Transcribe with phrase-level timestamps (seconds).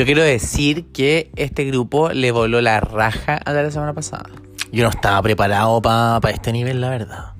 [0.00, 4.30] Yo quiero decir que este grupo le voló la raja a la semana pasada.
[4.72, 7.34] Yo no estaba preparado para este nivel, la verdad.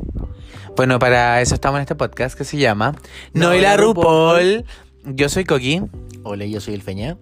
[0.77, 2.95] Bueno, para eso estamos en este podcast que se llama
[3.33, 4.66] No y la RuPaul.
[5.07, 5.80] Yo soy Coqui.
[6.23, 7.16] Hola, yo soy el Feña.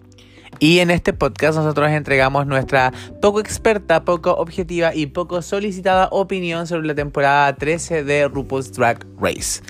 [0.59, 2.91] Y en este podcast nosotros entregamos nuestra
[3.21, 9.05] poco experta, poco objetiva y poco solicitada opinión sobre la temporada 13 de RuPaul's Drag
[9.17, 9.61] Race.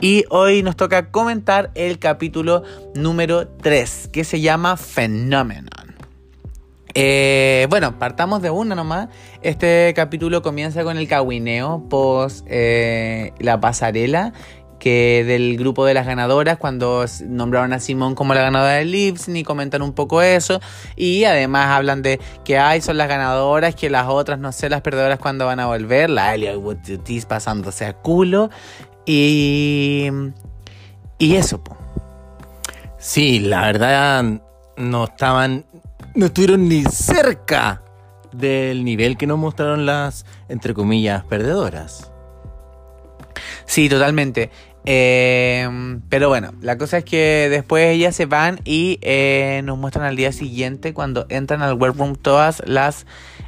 [0.00, 2.62] Y hoy nos toca comentar el capítulo
[2.94, 5.96] número 3, que se llama Phenomenon.
[6.98, 9.08] Eh, bueno, partamos de una nomás.
[9.42, 14.32] Este capítulo comienza con el caguineo post eh, la pasarela
[14.86, 19.36] que del grupo de las ganadoras cuando nombraron a Simón como la ganadora del Lipsyn
[19.36, 20.60] y comentan un poco eso
[20.94, 24.82] y además hablan de que hay son las ganadoras que las otras no sé las
[24.82, 28.48] perdedoras cuando van a volver la Elia Woodtis pasándose a culo
[29.04, 30.08] y
[31.18, 31.76] y eso po.
[32.96, 34.22] sí la verdad
[34.76, 35.66] no estaban
[36.14, 37.82] no estuvieron ni cerca
[38.30, 42.12] del nivel que nos mostraron las entre comillas perdedoras
[43.66, 44.50] Sí, totalmente.
[44.88, 45.68] Eh,
[46.08, 50.14] pero bueno, la cosa es que después ellas se van y eh, nos muestran al
[50.14, 53.04] día siguiente cuando entran al workroom todas las,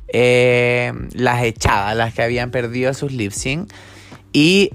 [0.08, 3.72] eh, las echadas, las que habían perdido sus lip sync.
[4.32, 4.68] Y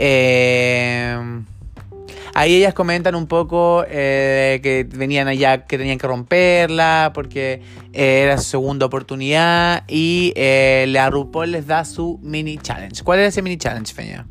[2.33, 8.45] ahí ellas comentan un poco que venían allá, que tenían que romperla porque era su
[8.45, 9.83] segunda oportunidad.
[9.87, 13.03] Y la RuPaul les da su mini challenge.
[13.03, 14.25] ¿Cuál era ese mini challenge, Feña?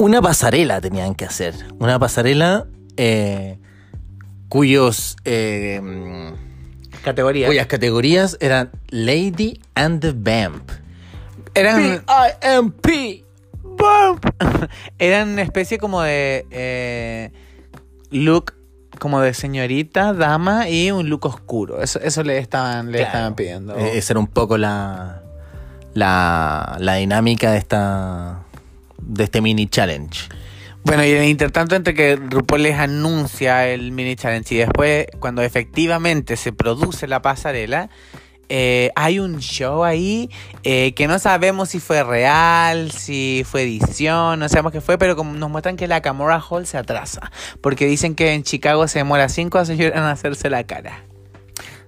[0.00, 1.54] Una pasarela tenían que hacer.
[1.78, 3.58] Una pasarela eh,
[4.48, 5.16] cuyos.
[5.26, 6.32] Eh,
[7.04, 7.48] categorías.
[7.48, 10.70] Cuyas categorías eran Lady and the Vamp.
[11.54, 12.02] Eran.
[12.06, 13.24] P-I-M-P.
[13.62, 14.24] Vamp.
[14.98, 16.46] eran una especie como de.
[16.50, 17.32] Eh,
[18.10, 18.54] look
[18.98, 21.82] como de señorita, dama y un look oscuro.
[21.82, 23.74] Eso, eso le estaban, le estaban pidiendo.
[23.76, 25.22] Esa era un poco la,
[25.94, 28.39] la, la dinámica de esta
[29.02, 30.28] de este mini challenge.
[30.82, 35.06] Bueno, y en el intertanto entre que RuPaul les anuncia el mini challenge y después
[35.18, 37.90] cuando efectivamente se produce la pasarela,
[38.52, 40.28] eh, hay un show ahí
[40.64, 45.14] eh, que no sabemos si fue real, si fue edición, no sabemos qué fue, pero
[45.14, 48.98] como nos muestran que la Camorra Hall se atrasa, porque dicen que en Chicago se
[48.98, 51.04] demora cinco años en hacerse la cara.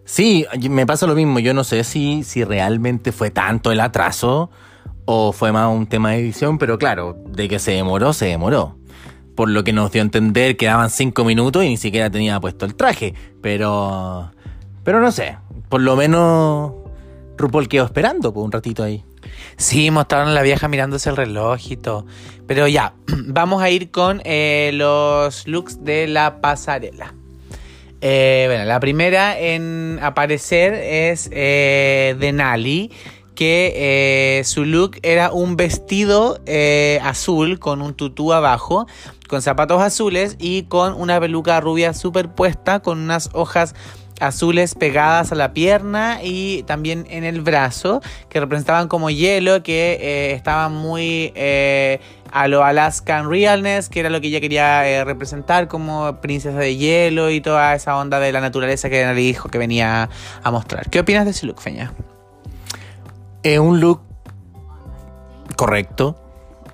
[0.04, 4.48] Sí, me pasa lo mismo, yo no sé si, si realmente fue tanto el atraso
[5.04, 8.76] o fue más un tema de edición, pero claro, de que se demoró, se demoró.
[9.34, 12.38] Por lo que nos dio a entender que daban cinco minutos y ni siquiera tenía
[12.38, 13.14] puesto el traje.
[13.40, 14.30] Pero.
[14.84, 15.38] Pero no sé.
[15.68, 16.72] Por lo menos.
[17.38, 19.04] RuPaul quedó esperando por un ratito ahí.
[19.56, 22.06] Sí, mostraron a la vieja mirándose el reloj y todo.
[22.46, 27.14] Pero ya, vamos a ir con eh, los looks de la pasarela.
[28.00, 32.90] Eh, bueno, la primera en aparecer es eh, Denali
[33.34, 33.72] que
[34.38, 38.86] eh, su look era un vestido eh, azul con un tutú abajo,
[39.28, 43.74] con zapatos azules y con una peluca rubia superpuesta con unas hojas
[44.20, 49.98] azules pegadas a la pierna y también en el brazo, que representaban como hielo, que
[50.00, 51.32] eh, estaban muy
[52.30, 57.30] a lo Alaskan Realness, que era lo que ella quería representar como princesa de hielo
[57.30, 60.08] y toda esa onda de la naturaleza que le dijo que venía
[60.42, 60.88] a mostrar.
[60.88, 61.92] ¿Qué opinas de ese look, Feña?
[63.42, 64.00] Es un look
[65.56, 66.16] correcto.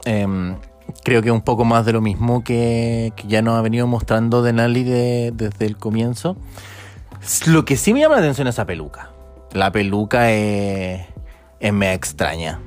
[0.04, 0.56] Em,
[1.04, 4.84] creo que un poco más de lo mismo que, ya nos ha venido mostrando Denali
[4.84, 6.36] de, desde el comienzo.
[7.46, 9.10] Lo que sí me llama la atención es esa peluca.
[9.52, 11.06] La peluca es,
[11.60, 12.60] mega extraña.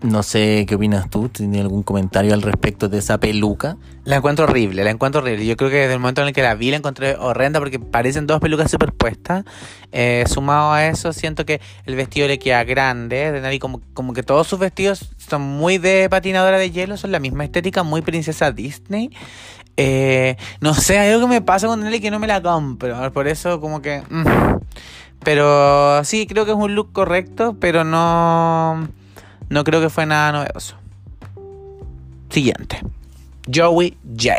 [0.00, 3.76] No sé qué opinas tú, ¿tienes algún comentario al respecto de esa peluca?
[4.04, 5.44] La encuentro horrible, la encuentro horrible.
[5.44, 7.80] Yo creo que desde el momento en el que la vi la encontré horrenda porque
[7.80, 9.44] parecen dos pelucas superpuestas.
[9.90, 13.32] Eh, sumado a eso, siento que el vestido le queda grande.
[13.32, 13.80] De nadie, como,
[14.14, 18.00] que todos sus vestidos son muy de patinadora de hielo, son la misma estética, muy
[18.00, 19.10] princesa Disney.
[19.76, 23.12] Eh, no sé, hay algo que me pasa con Nelly que no me la compro.
[23.12, 24.02] Por eso como que...
[24.08, 24.58] Mm.
[25.24, 28.88] Pero sí, creo que es un look correcto, pero no
[29.48, 30.76] no creo que fue nada novedoso.
[32.30, 32.80] Siguiente.
[33.52, 34.34] Joey J.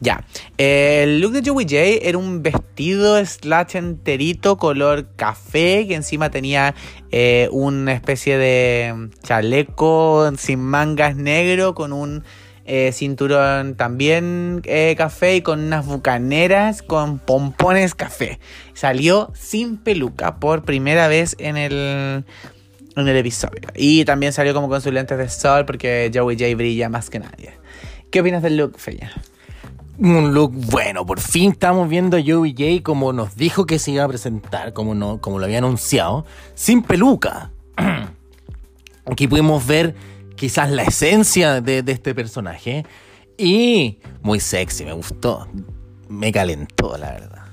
[0.00, 0.24] Ya.
[0.56, 6.74] El look de Joey J era un vestido slash enterito color café que encima tenía
[7.10, 12.24] eh, una especie de chaleco sin mangas negro con un
[12.64, 18.38] eh, cinturón también eh, café y con unas bucaneras con pompones café.
[18.74, 22.24] Salió sin peluca por primera vez en el
[22.96, 23.62] en el episodio.
[23.74, 27.52] Y también salió como con de sol porque Joey J brilla más que nadie.
[28.10, 29.12] ¿Qué opinas del look, Feya?
[30.00, 31.04] un look bueno.
[31.04, 34.72] Por fin estamos viendo a Joey J como nos dijo que se iba a presentar,
[34.72, 37.50] como, no, como lo había anunciado, sin peluca.
[39.06, 39.94] Aquí pudimos ver
[40.36, 42.86] quizás la esencia de, de este personaje.
[43.36, 45.48] Y muy sexy, me gustó.
[46.08, 47.44] Me calentó, la verdad.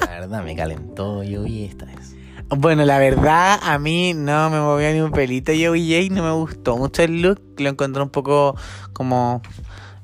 [0.00, 2.14] La verdad, me calentó Joey esta vez.
[2.56, 6.32] Bueno, la verdad, a mí no me movía ni un pelito Joey J, no me
[6.32, 8.56] gustó mucho el look, lo encontré un poco
[8.92, 9.40] como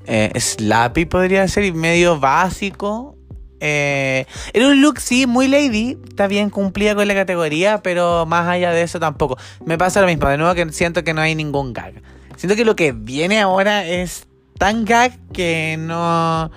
[0.05, 3.17] eh, slappy podría ser y medio básico.
[3.59, 8.47] Eh, era un look, sí, muy lady, está bien, cumplía con la categoría, pero más
[8.47, 9.37] allá de eso tampoco.
[9.65, 12.01] Me pasa lo mismo, de nuevo que siento que no hay ningún gag.
[12.37, 14.25] Siento que lo que viene ahora es
[14.57, 16.49] tan gag que no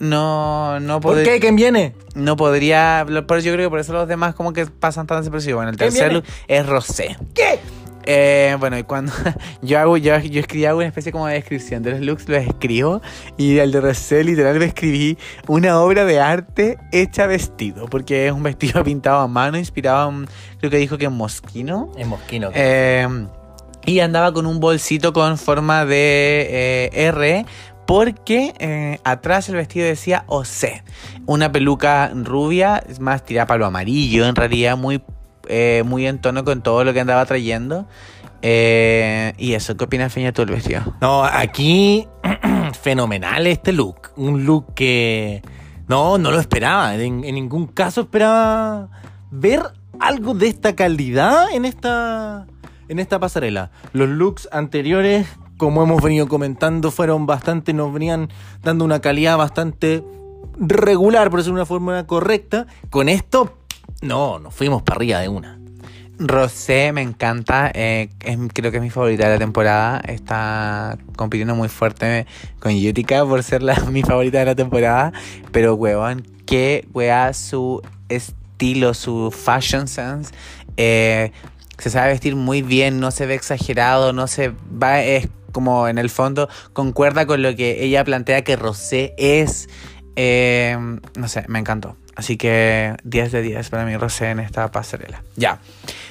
[0.00, 1.38] no, no ¿Por qué?
[1.40, 1.94] ¿Quién viene?
[2.14, 3.06] No podría.
[3.06, 5.58] Por yo creo que por eso los demás como que pasan tan desapercibidos.
[5.58, 7.18] Bueno, el tercer look es Rosé.
[7.34, 7.60] ¿Qué?
[8.04, 9.12] Eh, bueno, y cuando
[9.62, 13.02] yo hago, yo, yo escribí una especie como de descripción de los looks, los escribo.
[13.36, 17.84] Y el de Rosé literal me escribí una obra de arte hecha vestido.
[17.86, 20.28] Porque es un vestido pintado a mano, inspirado en,
[20.60, 21.92] creo que dijo que en mosquino.
[21.98, 22.50] En mosquino.
[22.54, 23.06] Eh,
[23.86, 27.46] y andaba con un bolsito con forma de eh, R
[27.90, 30.84] porque eh, atrás el vestido decía OC.
[31.26, 35.02] Una peluca rubia, es más tirada para lo amarillo, en realidad muy,
[35.48, 37.88] eh, muy en tono con todo lo que andaba trayendo.
[38.42, 40.82] Eh, y eso, ¿qué opinas, Feña, tú el vestido?
[41.00, 42.06] No, aquí
[42.80, 44.12] fenomenal este look.
[44.14, 45.42] Un look que
[45.88, 46.94] no, no lo esperaba.
[46.94, 48.88] En, en ningún caso esperaba
[49.32, 49.62] ver
[49.98, 52.46] algo de esta calidad en esta,
[52.88, 53.72] en esta pasarela.
[53.92, 55.26] Los looks anteriores
[55.60, 58.30] como hemos venido comentando, fueron bastante, nos venían
[58.62, 60.02] dando una calidad bastante
[60.58, 62.66] regular, por decirlo de una forma correcta.
[62.88, 63.58] Con esto,
[64.00, 65.60] no, nos fuimos para arriba de una.
[66.18, 68.08] Rosé me encanta, eh,
[68.54, 70.00] creo que es mi favorita de la temporada.
[70.08, 72.26] Está compitiendo muy fuerte
[72.58, 75.12] con Yutica por ser mi favorita de la temporada.
[75.52, 80.32] Pero, huevón, qué wea su estilo, su fashion sense.
[80.78, 81.32] Eh,
[81.76, 85.98] se sabe vestir muy bien, no se ve exagerado, no se va, es como en
[85.98, 89.68] el fondo concuerda con lo que ella plantea que Rosé es.
[90.16, 90.76] Eh,
[91.16, 91.96] no sé, me encantó.
[92.16, 95.22] Así que 10 de 10 para mí Rosé en esta pasarela.
[95.36, 95.60] Ya.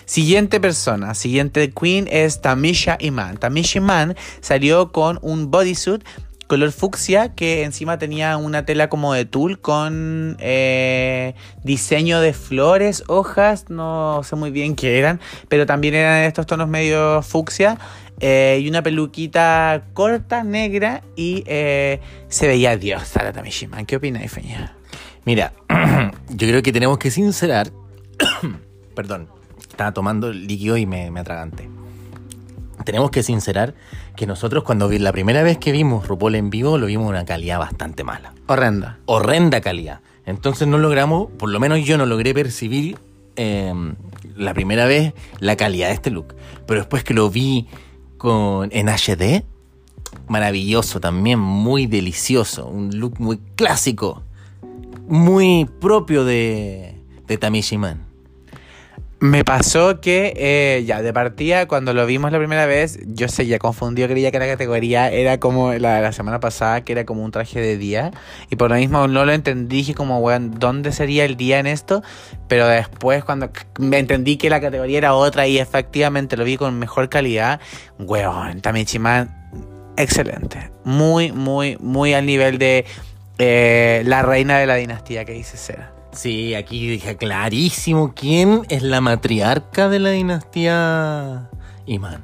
[0.05, 3.37] Siguiente persona, siguiente queen es Tamisha Iman.
[3.37, 6.03] Tamisha Iman salió con un bodysuit
[6.49, 13.03] color fucsia que encima tenía una tela como de tul con eh, diseño de flores,
[13.07, 17.77] hojas, no sé muy bien qué eran, pero también eran estos tonos medio fucsia.
[18.19, 23.83] Eh, y una peluquita corta, negra, y eh, se veía Dios la Tamishima.
[23.85, 24.75] ¿Qué opinas, Feña?
[25.25, 25.53] Mira,
[26.29, 27.71] yo creo que tenemos que sincerar.
[28.95, 29.29] Perdón,
[29.69, 31.69] estaba tomando líquido y me, me atraganté.
[32.83, 33.75] Tenemos que sincerar
[34.15, 37.09] que nosotros cuando vi, la primera vez que vimos RuPaul en vivo lo vimos en
[37.09, 38.33] una calidad bastante mala.
[38.47, 38.99] Horrenda.
[39.05, 40.01] Horrenda calidad.
[40.25, 42.97] Entonces no logramos, por lo menos yo no logré percibir
[43.35, 43.73] eh,
[44.35, 46.35] la primera vez la calidad de este look.
[46.65, 47.67] Pero después que lo vi
[48.19, 49.43] con, en HD.
[50.27, 52.67] Maravilloso también, muy delicioso.
[52.67, 54.21] Un look muy clásico.
[55.07, 58.08] Muy propio de, de Tamishiman.
[59.21, 63.59] Me pasó que eh, ya de partida, cuando lo vimos la primera vez, yo seguía
[63.59, 67.25] confundido, creía que la categoría era como la de la semana pasada, que era como
[67.25, 68.11] un traje de día.
[68.49, 71.67] Y por lo mismo no lo entendí, dije como, weón, ¿dónde sería el día en
[71.67, 72.01] esto?
[72.47, 76.79] Pero después cuando me entendí que la categoría era otra y efectivamente lo vi con
[76.79, 77.59] mejor calidad,
[77.99, 79.51] weón, Tamichiman,
[79.97, 80.71] excelente.
[80.85, 82.85] Muy, muy, muy al nivel de
[83.37, 85.98] eh, la reina de la dinastía que dice ser.
[86.11, 91.49] Sí, aquí dije clarísimo quién es la matriarca de la dinastía
[91.85, 92.23] Iman.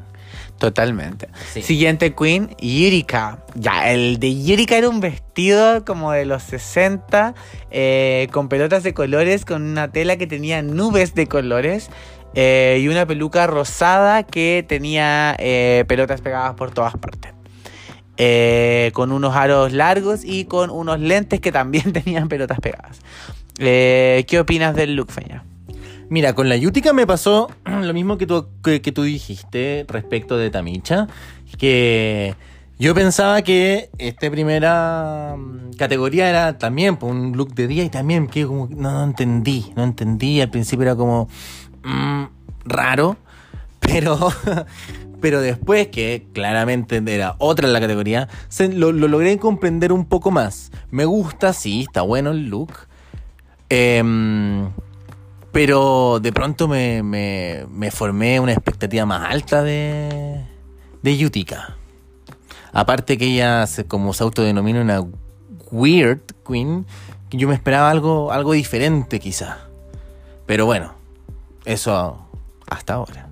[0.58, 1.28] Totalmente.
[1.54, 1.62] Sí.
[1.62, 3.44] Siguiente queen, Yurika.
[3.56, 7.36] Ya, el de Yurika era un vestido como de los 60,
[7.72, 11.90] eh, con pelotas de colores, con una tela que tenía nubes de colores.
[12.36, 17.34] Eh, y una peluca rosada que tenía eh, pelotas pegadas por todas partes.
[18.18, 23.00] Eh, con unos aros largos y con unos lentes que también tenían pelotas pegadas.
[23.60, 25.44] Eh, ¿Qué opinas del look, Feña?
[26.10, 30.50] Mira, con la Yutica me pasó lo mismo que tú, que, tú dijiste respecto de
[30.50, 31.08] Tamicha,
[31.58, 32.36] que
[32.78, 37.90] yo pensaba que esta primera mm, categoría era también pues, un look de día y
[37.90, 41.28] también que como no, no entendí, no entendí, al principio era como
[41.84, 42.26] mmm,
[42.66, 43.18] raro,
[43.80, 44.32] pero
[45.26, 48.30] pero después que claramente era otra en la categoría,
[48.74, 50.72] lo, logré comprender un poco más.
[50.92, 52.72] Me gusta, sí, está bueno el look.
[53.70, 54.04] Eh,
[55.56, 60.46] pero de pronto me, formé una expectativa más alta de,
[61.02, 61.78] de Yutica.
[62.74, 65.02] Aparte que ella, se, como se autodenomina una
[65.72, 66.86] weird queen
[67.30, 69.60] que yo me esperaba algo, algo diferente quizá.
[70.46, 70.94] Pero bueno,
[71.64, 72.20] eso
[72.68, 73.25] hasta ahora.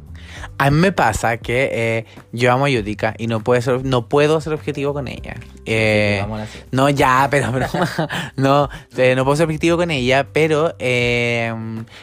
[0.58, 4.08] A mí me pasa que eh, yo amo a Yutika y no, puedo ser, no
[4.08, 5.36] puedo ser objetivo con ella.
[5.66, 7.90] Eh, Vamos no, ya, pero broma.
[8.36, 11.54] no, eh, no puedo ser objetivo con ella, pero eh,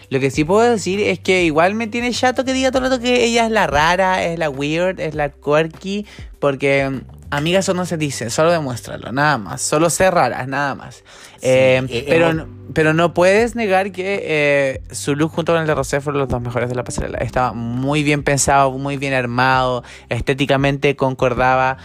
[0.09, 2.91] lo que sí puedo decir es que igual me tiene chato que diga todo el
[2.91, 6.07] rato que ella es la rara, es la weird, es la quirky,
[6.39, 10.75] porque mm, amiga eso no se dice, solo demuéstralo, nada más, solo ser rara, nada
[10.75, 11.05] más.
[11.43, 15.61] Eh, eh, pero, hemos- no- pero no puedes negar que eh, su look junto con
[15.63, 17.19] el de Rosé fueron los dos mejores de la pasarela.
[17.19, 21.79] Estaba muy bien pensado, muy bien armado, estéticamente concordaba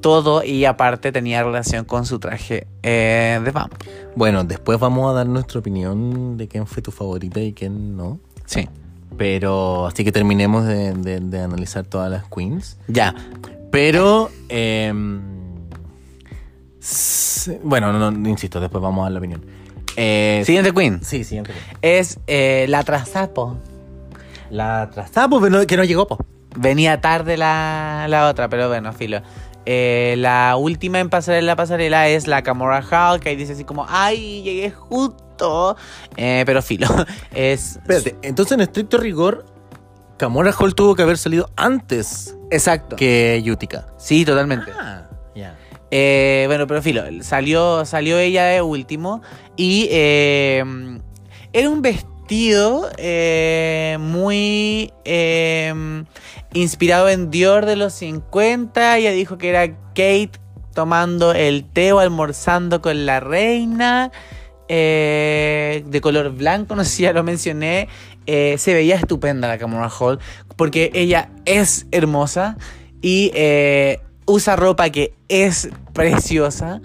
[0.00, 3.72] todo y aparte tenía relación con su traje eh, de vamp.
[4.16, 8.18] Bueno, después vamos a dar nuestra opinión de quién fue tu favorita y quién no.
[8.44, 8.68] Sí.
[9.16, 12.76] Pero así que terminemos de, de- de analizar todas las queens.
[12.88, 13.14] Ya.
[13.70, 15.20] Pero, em,
[17.62, 19.44] bueno, no, no, insisto, después vamos a la opinión.
[19.96, 21.00] Eh, Siguiente queen.
[21.02, 21.52] Sí, siguiente.
[21.82, 23.58] Es eh, la Trazapo.
[24.50, 26.18] La pero no- que no llegó, po.
[26.56, 29.20] Venía tarde la, la otra, pero bueno, filo.
[29.66, 33.52] Eh, la última en pasar en la pasarela es la Camora Hall, que ahí dice
[33.52, 35.76] así como, ay, llegué justo.
[36.16, 36.86] Eh, pero filo.
[37.34, 37.76] Es.
[37.76, 39.44] Espérate, entonces en estricto rigor,
[40.16, 42.96] Camora Hall tuvo que haber salido antes Exacto.
[42.96, 43.86] que Yutica.
[43.98, 44.70] Sí, totalmente.
[44.78, 45.56] Ah, ya.
[45.90, 49.22] Eh, bueno, pero filo, salió, salió ella de último
[49.56, 50.62] y eh,
[51.52, 55.72] era un vestido eh, muy eh,
[56.52, 58.98] inspirado en Dior de los 50.
[58.98, 60.32] Ella dijo que era Kate
[60.74, 64.12] tomando el té o almorzando con la reina.
[64.68, 67.88] eh, de color blanco, no sé si ya lo mencioné.
[68.30, 70.18] Eh, se veía estupenda la Camora Hall
[70.56, 72.58] porque ella es hermosa
[73.00, 76.82] y eh, usa ropa que es preciosa.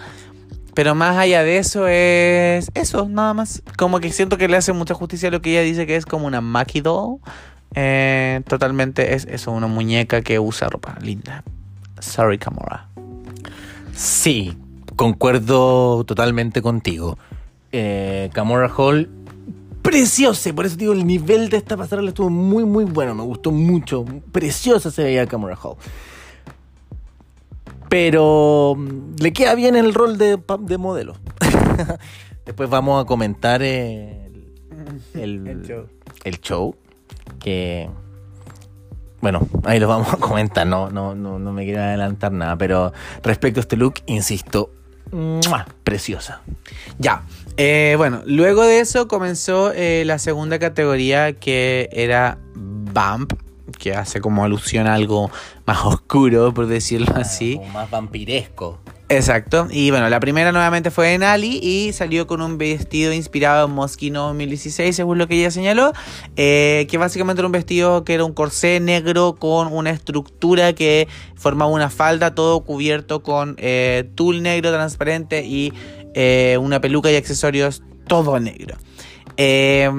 [0.73, 3.61] Pero más allá de eso es eso, nada más.
[3.77, 6.05] Como que siento que le hace mucha justicia a lo que ella dice que es
[6.05, 7.19] como una Maki doll.
[7.75, 11.43] Eh, totalmente es eso, una muñeca que usa ropa linda.
[11.99, 12.87] Sorry, Camora.
[13.93, 14.57] Sí,
[14.95, 17.17] concuerdo totalmente contigo.
[17.73, 18.29] Eh,
[18.77, 19.09] Hall,
[19.93, 23.21] preciosa, y por eso digo, el nivel de esta pasarela estuvo muy, muy bueno, me
[23.23, 25.75] gustó mucho, preciosa se veía Camora Hall.
[27.89, 31.15] Pero mm, le queda bien el rol de, de modelo.
[32.45, 34.51] Después vamos a comentar el,
[35.13, 35.85] el- El show.
[36.23, 36.75] el show,
[37.39, 37.89] que
[39.21, 42.91] bueno, ahí lo vamos a comentar, no, no, no, no me quiero adelantar nada, pero
[43.21, 44.71] respecto a este look, insisto,
[45.13, 45.65] ¡mua!
[45.83, 46.41] preciosa.
[46.97, 47.23] Ya.
[47.57, 53.33] Eh, bueno, luego de eso comenzó eh, la segunda categoría que era Vamp,
[53.77, 55.29] que hace como alusión a algo
[55.65, 57.57] más oscuro, por decirlo así.
[57.57, 58.79] Como más vampiresco.
[59.09, 59.67] Exacto.
[59.69, 63.73] Y bueno, la primera nuevamente fue en Ali y salió con un vestido inspirado en
[63.73, 65.91] Moschino 2016, según lo que ella señaló.
[66.35, 71.07] eh, que básicamente era un vestido que era un corsé negro con una estructura que
[71.35, 75.73] formaba una falda, todo cubierto con eh, tul negro transparente y
[76.15, 78.77] eh, una peluca y accesorios, todo negro.
[79.37, 79.89] Eh,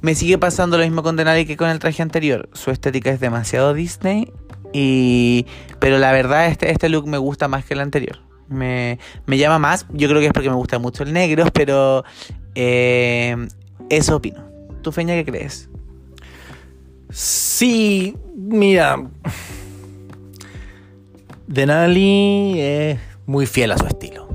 [0.00, 2.48] me sigue pasando lo mismo con Denali que con el traje anterior.
[2.52, 4.32] Su estética es demasiado Disney.
[4.72, 5.46] Y,
[5.78, 8.18] pero la verdad, este, este look me gusta más que el anterior.
[8.48, 9.86] Me, me llama más.
[9.92, 12.04] Yo creo que es porque me gusta mucho el negro, pero
[12.54, 13.36] eh,
[13.90, 14.44] eso opino.
[14.82, 15.68] ¿Tú, Feña, qué crees?
[17.10, 19.02] Sí, mira.
[21.46, 24.26] Denali es muy fiel a su estilo.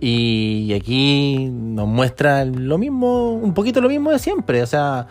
[0.00, 4.62] Y aquí nos muestra lo mismo, un poquito lo mismo de siempre.
[4.62, 5.08] O sea,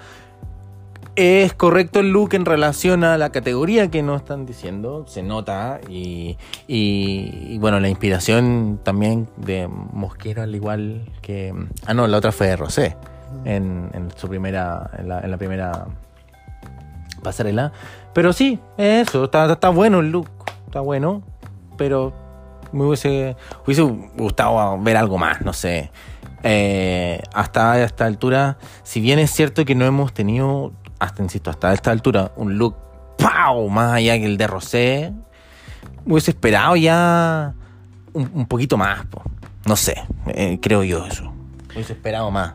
[1.20, 5.06] es correcto el look en relación a la categoría que nos están diciendo.
[5.08, 5.80] Se nota.
[5.90, 11.54] Y, y- y bueno, la inspiración también de Mosquero, al igual que.
[11.86, 12.96] Ah, no, la otra fue de Rosé.
[13.46, 14.90] En, en su primera.
[14.98, 15.86] En la, en la primera
[17.24, 17.72] pasarela.
[18.14, 20.30] Pero sí, eso, está, bueno el look,
[20.66, 21.22] está bueno,
[21.78, 22.14] pero
[22.72, 23.36] me hubiese,
[23.66, 25.92] hubiese gustado ver algo más, no sé.
[26.44, 31.74] Eh, hasta esta altura, si bien es cierto que no hemos tenido, hasta insisto, hasta
[31.74, 32.76] esta altura, un look
[33.18, 33.70] ¡pau!
[33.70, 35.14] más allá que el de Rosé,
[36.06, 37.54] hubiese esperado ya
[38.14, 39.24] un, un poquito más, po.
[39.66, 39.96] no sé,
[40.28, 41.34] eh, creo yo eso.
[41.74, 42.54] Hubiese esperado más,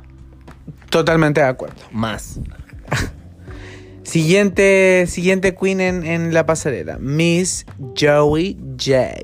[0.91, 1.77] Totalmente de acuerdo.
[1.93, 2.41] más.
[4.05, 7.65] Siguiente, siguiente queen en, en la pasarela, Miss
[7.99, 9.15] Joey J.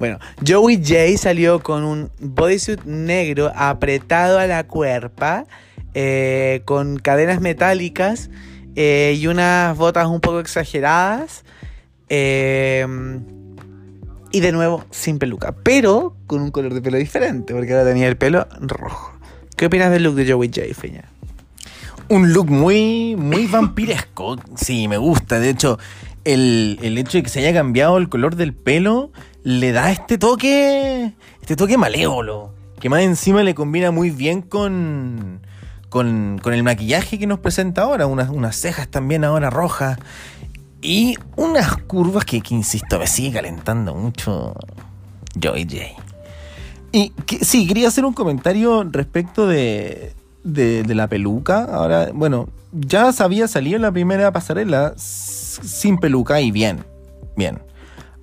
[0.00, 5.46] Bueno, Joey J salió con un bodysuit negro apretado a la cuerpa,
[5.94, 8.28] eh, con cadenas metálicas
[8.76, 11.44] eh, y unas botas un poco exageradas.
[12.08, 12.86] eh,
[14.32, 18.08] Y de nuevo, sin peluca, pero con un color de pelo diferente, porque ahora tenía
[18.08, 19.12] el pelo rojo.
[19.56, 21.04] ¿Qué opinas del look de Joey J, Feña?
[22.08, 24.36] Un look muy, muy vampiresco.
[24.56, 25.38] Sí, me gusta.
[25.38, 25.78] De hecho,
[26.24, 29.12] el, el hecho de que se haya cambiado el color del pelo
[29.44, 35.43] le da este toque, este toque malévolo, que más encima le combina muy bien con,
[35.94, 39.96] con, el maquillaje que nos presenta ahora, unas, cejas también ahora rojas
[40.82, 44.54] y unas curvas que, que, insisto, me sigue calentando mucho
[45.40, 46.02] Joy J.
[46.90, 51.62] Y que, sí, quería hacer un comentario respecto de, la peluca.
[51.62, 56.84] Ahora, bueno, ya sabía salido en la primera pasarela sin peluca y bien,
[57.36, 57.62] bien.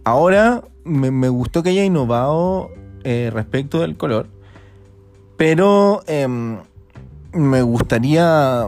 [0.03, 2.69] Ahora me, gustó que haya innovado
[3.05, 4.27] eh, respecto del color,
[5.37, 6.27] pero eh,
[7.33, 8.67] me gustaría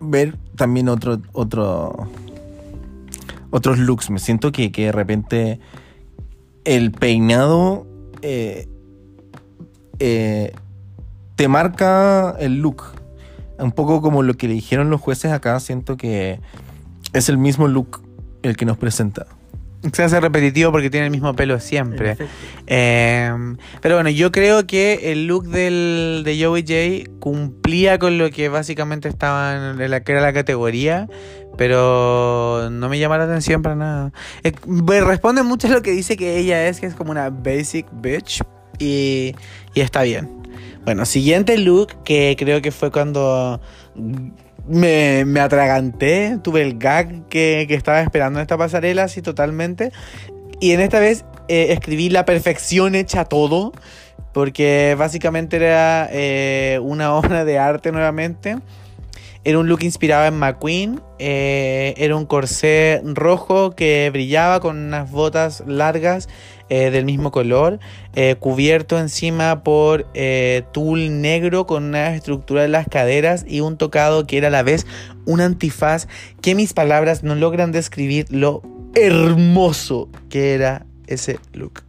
[0.00, 2.08] ver también otro, otro,
[3.50, 4.10] otros looks.
[4.10, 5.60] Me siento que, que de repente
[6.64, 7.86] el peinado
[8.22, 8.68] eh,
[9.98, 10.52] eh,
[11.36, 12.82] te marca el look.
[13.58, 16.40] Un poco como lo que le dijeron los jueces acá, siento que
[17.12, 18.00] es el mismo look
[18.42, 19.26] el que nos presenta.
[19.92, 22.16] Se hace repetitivo porque tiene el mismo pelo siempre.
[22.66, 23.32] Eh,
[23.80, 28.48] pero bueno, yo creo que el look del, de Joey J cumplía con lo que
[28.48, 31.08] básicamente estaba en la que era la categoría,
[31.56, 34.12] pero no me llama la atención para nada.
[34.42, 34.52] Eh,
[35.00, 38.42] responde mucho a lo que dice que ella es, que es como una basic bitch,
[38.78, 39.34] y,
[39.74, 40.28] y está bien.
[40.84, 43.60] Bueno, siguiente look que creo que fue cuando
[44.70, 49.92] me, me, atraganté, tuve el gag que, que, estaba esperando en esta pasarela, así totalmente.
[50.60, 53.72] Y en esta vez eh, escribí la perfección hecha todo,
[54.32, 58.56] porque básicamente era eh, una obra de arte nuevamente.
[59.42, 61.00] Era un look inspirado en McQueen.
[61.18, 66.28] Eh, era un corsé rojo que brillaba con unas botas largas
[66.70, 67.80] eh, del mismo color.
[68.14, 73.76] Eh, cubierto encima por eh, tul negro con una estructura de las caderas y un
[73.76, 74.86] tocado que era a la vez
[75.26, 76.06] un antifaz
[76.40, 78.62] que mis palabras no logran describir lo
[78.94, 81.82] hermoso que era ese look.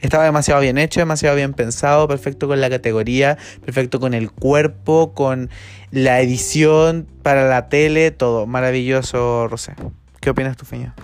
[0.00, 5.14] Estaba demasiado bien hecho, demasiado bien pensado, perfecto con la categoría, perfecto con el cuerpo,
[5.14, 5.48] con
[5.92, 8.46] la edición para la tele, todo.
[8.46, 9.74] Maravilloso, Rosé.
[10.20, 10.94] ¿Qué opinas tú, Feña?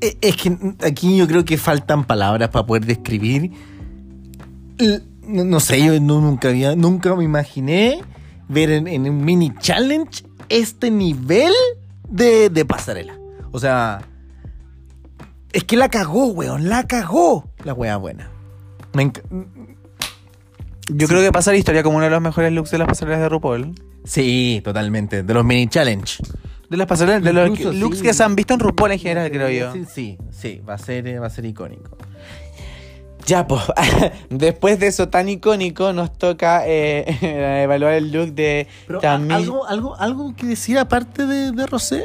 [0.00, 3.50] Es que aquí yo creo que faltan palabras para poder describir.
[5.22, 8.00] No, no sé, yo no, nunca había, nunca me imaginé
[8.48, 11.52] ver en, en un mini challenge este nivel
[12.08, 13.18] de, de pasarela.
[13.52, 14.02] O sea,
[15.52, 16.68] es que la cagó, weón.
[16.68, 17.48] La cagó.
[17.64, 18.28] La wea buena.
[18.92, 19.10] Me
[20.88, 21.06] Yo sí.
[21.06, 23.28] creo que pasa la historia como uno de los mejores looks de las pasarelas de
[23.28, 23.74] RuPaul.
[24.04, 25.22] Sí, totalmente.
[25.22, 26.22] De los mini challenge.
[26.68, 28.04] De las pasarelas, de los Incluso, looks sí.
[28.04, 29.72] que se han visto en RuPaul en general, creo yo.
[29.72, 30.60] Sí, sí, sí.
[30.68, 31.96] Va a ser, va a ser icónico.
[33.26, 33.62] Ya, pues,
[34.30, 37.04] después de eso tan icónico, nos toca eh,
[37.62, 42.04] evaluar el look de Pero, ¿algo, algo, ¿Algo que decir aparte de, de Rosé?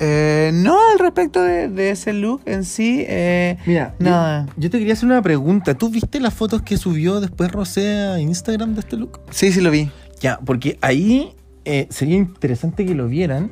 [0.00, 3.04] Eh, no, al respecto de, de, ese look en sí.
[3.08, 4.46] Eh, Mira, nada.
[4.56, 5.74] Yo, yo, te quería hacer una pregunta.
[5.74, 9.20] ¿Tú viste las fotos que subió después Rosé a Instagram de este look?
[9.30, 9.90] Sí, sí lo vi.
[10.20, 11.34] Ya, porque ahí
[11.64, 13.50] eh, sería interesante que lo vieran.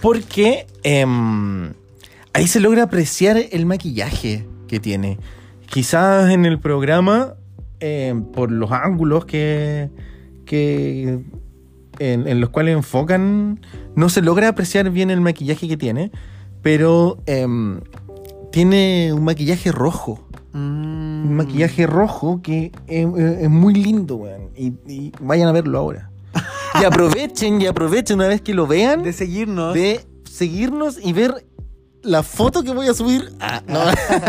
[0.00, 0.66] Porque
[2.32, 5.18] ahí se logra apreciar el maquillaje que tiene.
[5.66, 7.34] Quizás en el programa,
[8.32, 9.90] por los ángulos que,
[10.46, 11.20] que
[11.98, 13.60] en, en, los cuales enfocan,
[13.94, 16.10] no se logra apreciar bien el maquillaje que tiene,
[16.62, 17.46] pero eh,
[18.50, 20.26] tiene un maquillaje rojo.
[20.52, 21.26] Mm.
[21.26, 24.50] Un maquillaje rojo que es, es muy lindo, weón.
[24.56, 26.09] Y, y, vayan a verlo ahora.
[26.80, 29.02] Y aprovechen, y aprovechen una vez que lo vean.
[29.02, 29.74] De seguirnos.
[29.74, 31.44] De seguirnos y ver
[32.02, 33.80] la foto que voy a subir ah, no,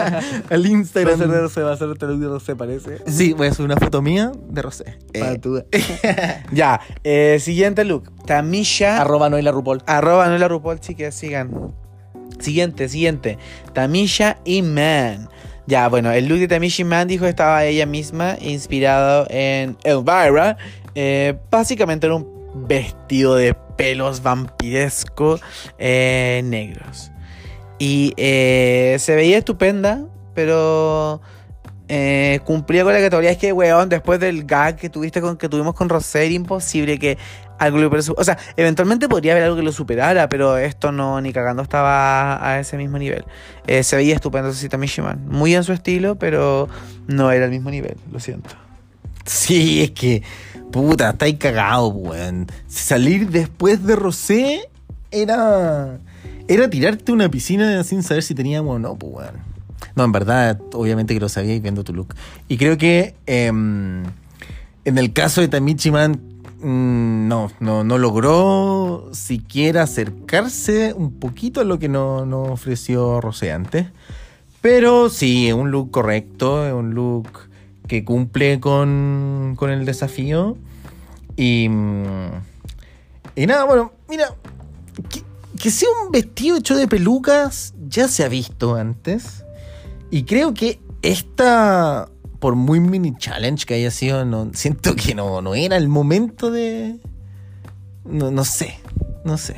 [0.50, 1.14] al Instagram.
[1.14, 2.98] Va a ser de Rosé, va a ser de de Rosé, parece.
[3.08, 4.98] Sí, voy a subir una foto mía de Rosé.
[5.14, 6.44] Para eh.
[6.52, 8.12] ya, eh, siguiente look.
[8.26, 9.02] Tamisha.
[9.02, 9.82] Arroba Noela Rupol.
[9.86, 11.74] Arroba Noela Rupol, chicas, sigan.
[12.40, 13.38] Siguiente, siguiente.
[13.74, 15.30] Tamisha y Man.
[15.68, 19.78] Ya, bueno, el look de Tamisha y Man dijo que estaba ella misma inspirado en
[19.84, 20.58] Elvira.
[20.96, 25.40] Eh, básicamente era un vestido de pelos vampiresco
[25.78, 27.12] eh, negros.
[27.80, 31.22] Y eh, se veía estupenda, pero
[32.46, 33.32] cumplía con la categoría.
[33.32, 36.98] Es que, weón, después del gag que tuviste con que tuvimos con Rosé, era imposible
[36.98, 37.18] que
[37.60, 41.34] algo lo O sea, eventualmente podría haber algo que lo superara, pero esto no, ni
[41.34, 43.26] cagando estaba a ese mismo nivel.
[43.82, 45.28] Se veía estupendo Cita Mishiman.
[45.28, 46.70] Muy en su estilo, pero
[47.08, 48.52] no era el mismo nivel, lo siento.
[49.26, 50.24] Sí, es que,
[50.72, 52.48] puta, está ahí cagado, weón.
[52.68, 54.70] Salir después de Rosé
[55.12, 56.00] era
[56.48, 59.52] era tirarte una piscina sin saber si teníamos o no, pues, weón.
[59.96, 62.16] No, en verdad, obviamente que lo sabíais viendo tu look.
[62.48, 64.04] Y creo que em,
[64.86, 66.20] en el caso de Tamichi Man,
[66.62, 73.22] mm, no, no, no logró siquiera acercarse un poquito a lo que nos no ofreció
[73.22, 73.88] Rosé antes.
[74.62, 77.51] Pero sí, es un look correcto, es un look
[77.92, 80.56] que cumple con, con el desafío.
[81.36, 81.66] Y,
[83.36, 84.34] y nada, bueno, mira,
[85.10, 85.22] que,
[85.62, 89.44] que sea un vestido hecho de pelucas ya se ha visto antes.
[90.10, 92.08] Y creo que esta,
[92.40, 96.50] por muy mini challenge que haya sido, no, siento que no, no era el momento
[96.50, 96.98] de...
[98.06, 98.80] No, no sé,
[99.26, 99.58] no sé.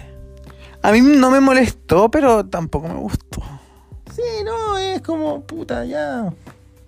[0.82, 3.44] A mí no me molestó, pero tampoco me gustó.
[4.12, 6.34] Sí, no, es como, puta, ya.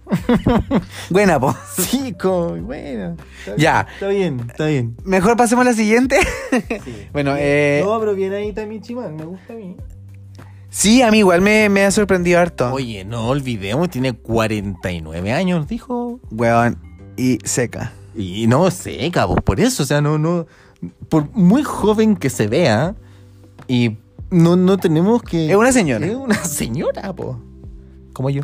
[1.10, 1.56] Buena, po.
[1.78, 3.15] Sí, como, bueno.
[3.39, 3.88] está Ya.
[3.94, 4.96] Está bien, está bien.
[5.04, 6.18] Mejor pasemos a la siguiente.
[7.13, 9.76] Bueno, eh, No, pero bien ahí Tamichi Man, me gusta a mí.
[10.70, 12.72] sí, a mí igual me, me ha sorprendido harto.
[12.74, 16.20] Oye, no olvidemos, tiene 49 años, dijo.
[16.32, 16.78] Weón,
[17.18, 17.94] y seca.
[18.15, 20.46] Y no sé, cabos, por eso, o sea, no, no.
[21.10, 22.96] Por muy joven que se vea,
[23.68, 23.98] y
[24.30, 25.50] no, no tenemos que.
[25.50, 26.06] Es una señora.
[26.06, 27.39] Es una señora, po.
[28.13, 28.44] Como yo.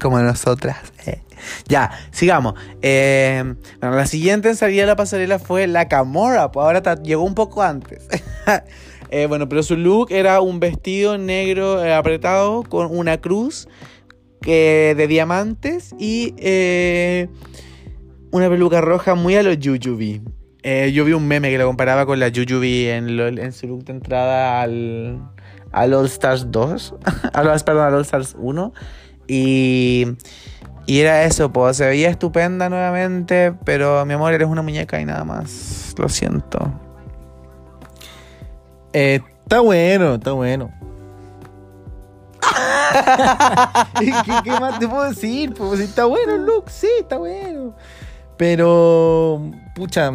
[0.00, 0.78] Como nosotras.
[1.06, 1.20] Eh.
[1.68, 2.54] Ya, sigamos.
[2.82, 7.24] Eh, bueno, la siguiente en salir a la pasarela fue la Camorra, pues ahora llegó
[7.24, 8.06] un poco antes.
[9.10, 13.66] Eh, bueno, pero su look era un vestido negro apretado con una cruz
[14.42, 16.34] de diamantes y
[18.30, 20.20] una peluca roja muy a los Jujubi.
[20.62, 23.84] Eh, yo vi un meme que lo comparaba con la Jujubi en, en su look
[23.84, 25.22] de entrada al,
[25.72, 26.94] al All Stars 2,
[27.32, 28.72] a los, perdón, al All Stars 1.
[29.28, 30.06] Y,
[30.86, 35.04] y era eso, pues se veía estupenda nuevamente, pero mi amor, eres una muñeca y
[35.04, 35.94] nada más.
[35.98, 36.72] Lo siento.
[38.92, 40.72] Eh, está bueno, está bueno.
[44.00, 44.12] ¿Qué,
[44.44, 45.52] qué más te puedo decir?
[45.54, 47.74] Pues, está bueno el look, sí, está bueno.
[48.38, 49.42] Pero,
[49.74, 50.12] pucha,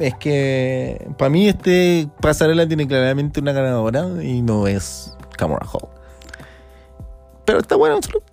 [0.00, 5.88] es que para mí este pasarela tiene claramente una ganadora y no es Camera Hall.
[7.44, 8.24] Pero está bueno su look.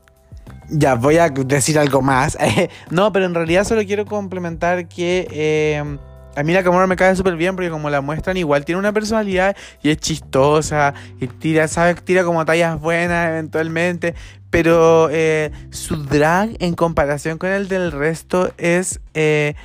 [0.70, 2.38] Ya, voy a decir algo más.
[2.90, 5.98] no, pero en realidad solo quiero complementar que eh,
[6.36, 8.92] a mí la Camorra me cae súper bien porque como la muestran igual tiene una
[8.92, 14.16] personalidad y es chistosa y tira, sabe, tira como tallas buenas eventualmente,
[14.50, 19.00] pero eh, su drag en comparación con el del resto es...
[19.14, 19.56] eh,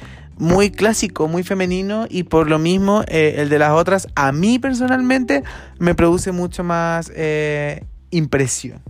[0.41, 4.61] muy clásico, muy femenino y por lo mismo eh, el de las otras a mí
[4.61, 5.43] personalmente
[5.81, 7.11] me produce mucho más
[8.13, 8.81] impresión.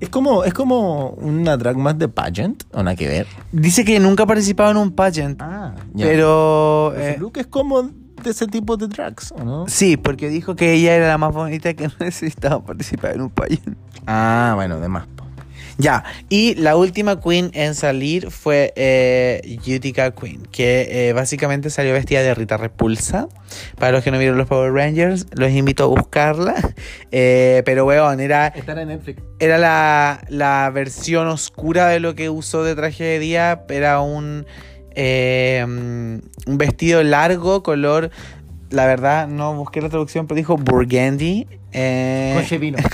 [0.00, 3.26] Es como, es como una drag más de pageant, o nada que ver.
[3.52, 7.82] Dice que nunca ha participado en un pageant, Ah, pero Su eh, look es como
[7.82, 9.64] de ese tipo de drags, ¿o no?
[9.68, 13.30] sí, porque dijo que ella era la más bonita que no necesitaba participar en un
[13.30, 13.76] pageant.
[14.06, 15.06] Ah, bueno, de más.
[15.76, 21.92] Ya, y la última queen en salir fue eh, Utica Queen, que eh, básicamente salió
[21.92, 23.28] vestida de Rita Repulsa.
[23.78, 26.54] Para los que no vieron los Power Rangers, los invito a buscarla.
[27.16, 29.22] Eh, pero, weón, era, en Netflix.
[29.38, 33.62] era la, la versión oscura de lo que usó de traje de día.
[33.68, 34.44] Era un,
[34.96, 38.10] eh, un vestido largo, color.
[38.70, 41.46] La verdad, no busqué la traducción, pero dijo burgundy.
[41.72, 42.44] Eh,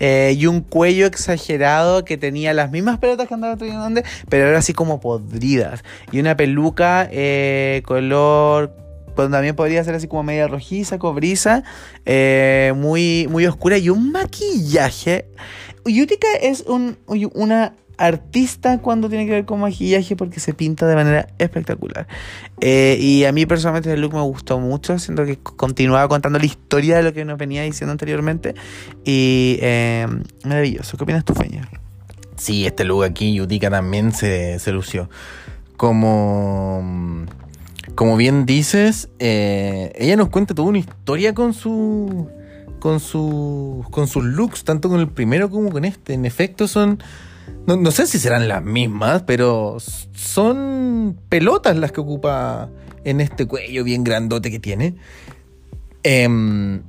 [0.00, 4.48] eh, y un cuello exagerado que tenía las mismas pelotas que andaba trayendo antes, pero
[4.48, 5.84] era así como podridas.
[6.12, 8.74] Y una peluca eh, color.
[9.14, 11.62] También podría ser así como media rojiza, cobriza,
[12.04, 15.26] eh, muy, muy oscura y un maquillaje.
[15.84, 20.94] Utica es un, una artista cuando tiene que ver con maquillaje porque se pinta de
[20.94, 22.06] manera espectacular.
[22.60, 26.46] Eh, y a mí personalmente el look me gustó mucho, siento que continuaba contando la
[26.46, 28.54] historia de lo que nos venía diciendo anteriormente.
[29.04, 30.06] Y eh,
[30.44, 30.96] maravilloso.
[30.96, 31.68] ¿Qué opinas tú, Feña?
[32.36, 35.08] Sí, este look aquí, Yutika también se, se lució.
[35.76, 37.26] Como,
[37.94, 42.28] como bien dices, eh, ella nos cuenta toda una historia con su,
[42.80, 46.14] con su, con sus looks, tanto con el primero como con este.
[46.14, 47.02] En efecto, son,
[47.66, 49.78] no, no sé si serán las mismas, pero
[50.14, 52.68] son pelotas las que ocupa
[53.04, 54.96] en este cuello bien grandote que tiene.
[56.02, 56.82] Em,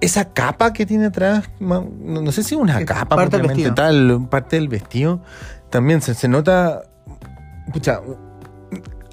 [0.00, 3.72] esa capa que tiene atrás, no, no sé si es una Es capa, parte propiamente
[3.72, 5.20] tal, parte del vestido,
[5.70, 6.82] también se, se nota,
[7.72, 8.00] pucha,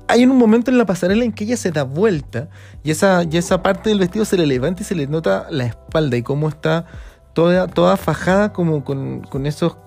[0.08, 2.49] hay un momento en la pasarela en que ella se da vuelta
[2.84, 5.65] y esa, y esa parte del vestido se le levanta y se le nota la
[5.65, 6.86] espalda y cómo está
[7.36, 9.78] toda, toda fajada como con, con esos,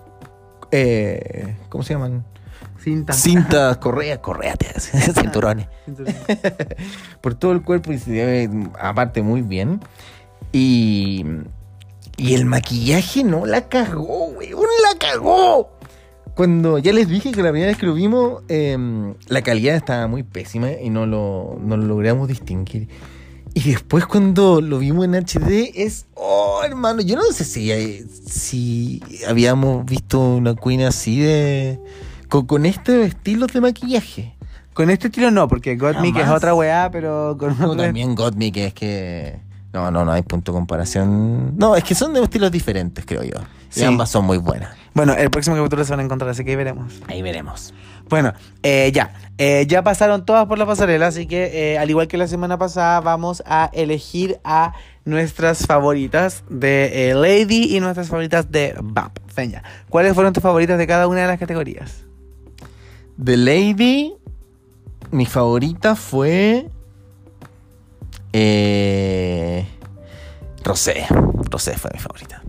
[0.71, 2.25] eh, ¿cómo se llaman?
[2.79, 3.13] Cinta.
[3.15, 4.59] Cintas, correas, correas,
[5.15, 5.67] cinturones
[7.21, 9.81] por todo el cuerpo y se ve aparte muy bien.
[10.53, 11.25] Y,
[12.17, 15.71] Y el maquillaje no la cagó, weón, la cagó.
[16.35, 20.07] Cuando ya les dije que la primera vez que lo vimos, em, la calidad estaba
[20.07, 22.89] muy pésima y no lo, no lo logramos distinguir.
[23.59, 29.03] Y después cuando lo vimos en HD es, oh hermano, yo no sé si, si
[29.27, 31.81] habíamos visto una queen así de...
[32.29, 34.37] Con, con este estilo de maquillaje.
[34.75, 38.57] Con este estilo no, porque Gottmik es otra weá, pero con No, otro- también Gottmik
[38.59, 39.41] es que...
[39.73, 41.59] No, no, no hay punto de comparación.
[41.59, 43.41] No, es que son de estilos diferentes, creo yo.
[43.71, 43.81] Sí.
[43.81, 44.71] Y ambas son muy buenas.
[44.95, 46.93] Bueno, el próximo capítulo se van a encontrar, así que ahí veremos.
[47.09, 47.75] Ahí veremos.
[48.09, 49.13] Bueno, eh, ya.
[49.41, 52.59] Eh, ya pasaron todas por la pasarela, así que eh, al igual que la semana
[52.59, 54.73] pasada, vamos a elegir a
[55.05, 59.19] nuestras favoritas de Lady y nuestras favoritas de Bump.
[59.29, 62.05] Feña, ¿cuáles fueron tus favoritas de cada una de las categorías?
[63.23, 64.15] The Lady,
[65.13, 66.69] mi favorita fue.
[68.33, 69.67] Eh,
[70.65, 71.07] Rosé.
[71.51, 72.43] Rosé fue mi favorita.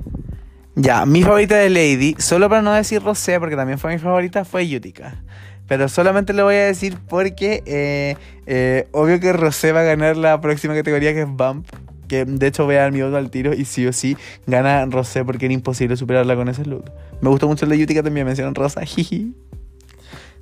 [0.75, 4.45] Ya, mi favorita de Lady, solo para no decir Rosé, porque también fue mi favorita,
[4.45, 5.21] fue Yutica.
[5.69, 10.17] Pero solamente lo voy a decir porque eh, eh, obvio que Rosé va a ganar
[10.17, 11.65] la próxima categoría que es Bump.
[12.07, 14.83] Que de hecho voy a dar mi voto al tiro y sí o sí gana
[14.87, 16.85] Rosé porque era imposible superarla con ese look.
[17.21, 19.35] Me gustó mucho el de Yutica también, mencionan Rosa, jiji.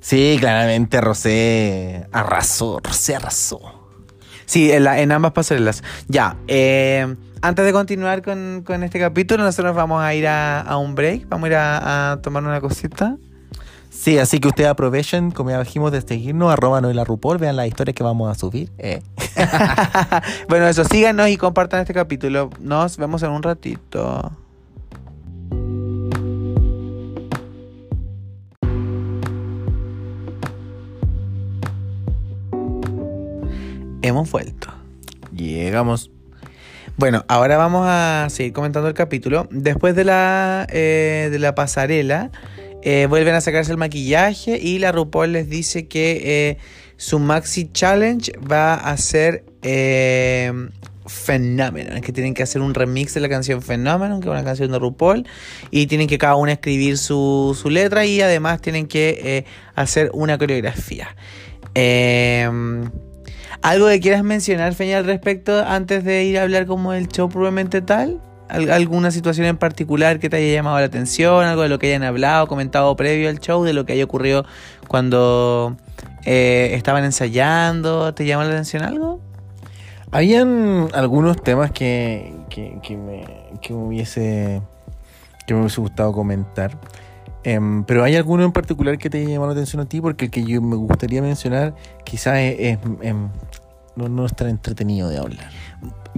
[0.00, 2.80] Sí, claramente Rosé arrasó.
[2.82, 3.60] Rosé arrasó.
[4.46, 5.82] Sí, en, la- en ambas pasarelas.
[6.08, 10.78] Ya, eh, antes de continuar con, con este capítulo, nosotros vamos a ir a, a
[10.78, 13.16] un break, vamos a ir a, a tomar una cosita.
[13.98, 17.66] Sí, así que ustedes aprovechen, como ya dijimos, de seguirnos, arroba Noela Rupol, vean las
[17.66, 18.70] historias que vamos a subir.
[18.78, 19.02] Eh.
[20.48, 22.48] bueno, eso, síganos y compartan este capítulo.
[22.60, 24.30] Nos vemos en un ratito.
[34.02, 34.68] Hemos vuelto.
[35.32, 36.12] Llegamos.
[36.96, 39.48] Bueno, ahora vamos a seguir comentando el capítulo.
[39.50, 42.30] Después de la, eh, de la pasarela,
[42.82, 46.58] eh, vuelven a sacarse el maquillaje y la RuPaul les dice que eh,
[46.96, 50.52] su Maxi Challenge va a ser eh,
[51.08, 52.00] Phenomenon.
[52.00, 54.78] Que tienen que hacer un remix de la canción Phenomenon, que es una canción de
[54.78, 55.26] RuPaul.
[55.70, 60.10] Y tienen que cada una escribir su, su letra y además tienen que eh, hacer
[60.12, 61.16] una coreografía.
[61.74, 62.48] Eh,
[63.62, 67.28] ¿Algo que quieras mencionar, Feña, al respecto antes de ir a hablar como del show
[67.28, 68.20] probablemente tal?
[68.48, 71.44] ¿Al- ¿Alguna situación en particular que te haya llamado la atención?
[71.44, 73.62] ¿Algo de lo que hayan hablado, comentado previo al show?
[73.64, 74.44] ¿De lo que haya ocurrido
[74.88, 75.76] cuando
[76.24, 78.14] eh, estaban ensayando?
[78.14, 79.20] ¿Te llama la atención algo?
[80.10, 83.24] Habían algunos temas que, que, me,
[83.60, 84.62] que me hubiese
[85.46, 86.78] que me hubiese gustado comentar.
[87.44, 90.26] Em, pero hay alguno en particular que te haya llamado la atención a ti, porque
[90.26, 93.14] el que yo me gustaría mencionar quizás es, es-
[93.96, 95.50] no, no es tan entretenido de hablar.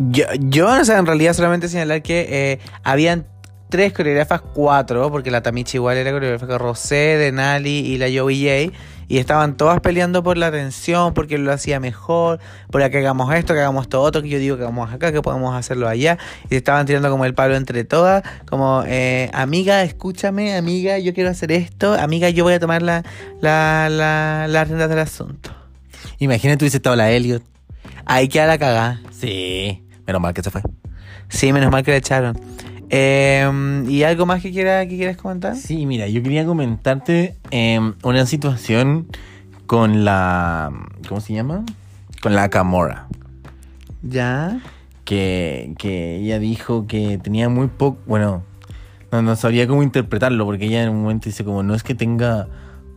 [0.09, 3.27] Yo, yo o sea, en realidad solamente señalar que eh, habían
[3.69, 8.79] tres coreógrafas, cuatro, porque la Tamichi igual era coreógrafa, Rosé, Denali y la Joey J.
[9.09, 12.39] Y estaban todas peleando por la atención, porque lo hacía mejor,
[12.71, 15.21] por que hagamos esto, que hagamos todo otro, que yo digo que hagamos acá, que
[15.21, 16.17] podemos hacerlo allá.
[16.49, 21.29] Y estaban tirando como el palo entre todas, como, eh, amiga, escúchame, amiga, yo quiero
[21.29, 23.05] hacer esto, amiga, yo voy a tomar la,
[23.41, 25.51] la, la, las riendas del asunto.
[26.19, 27.43] Imagínate hubiese estado la Elliot.
[28.07, 29.03] Ahí queda la cagada.
[29.11, 30.63] Sí, menos mal que se fue.
[31.29, 32.39] Sí, menos mal que la echaron.
[32.91, 33.49] Eh,
[33.89, 35.55] ¿Y algo más que, quiera, que quieras comentar?
[35.55, 39.07] Sí, mira, yo quería comentarte em, una situación
[39.67, 40.73] con la.
[41.09, 41.65] ¿Cómo se llama?
[42.21, 43.07] Con la Camora.
[44.03, 44.61] Ya.
[45.05, 48.01] Que, que ella dijo que tenía muy poco.
[48.07, 48.43] Bueno,
[49.13, 51.95] no, no sabría cómo interpretarlo, porque ella en un momento dice, como, no es que
[51.95, 52.49] tenga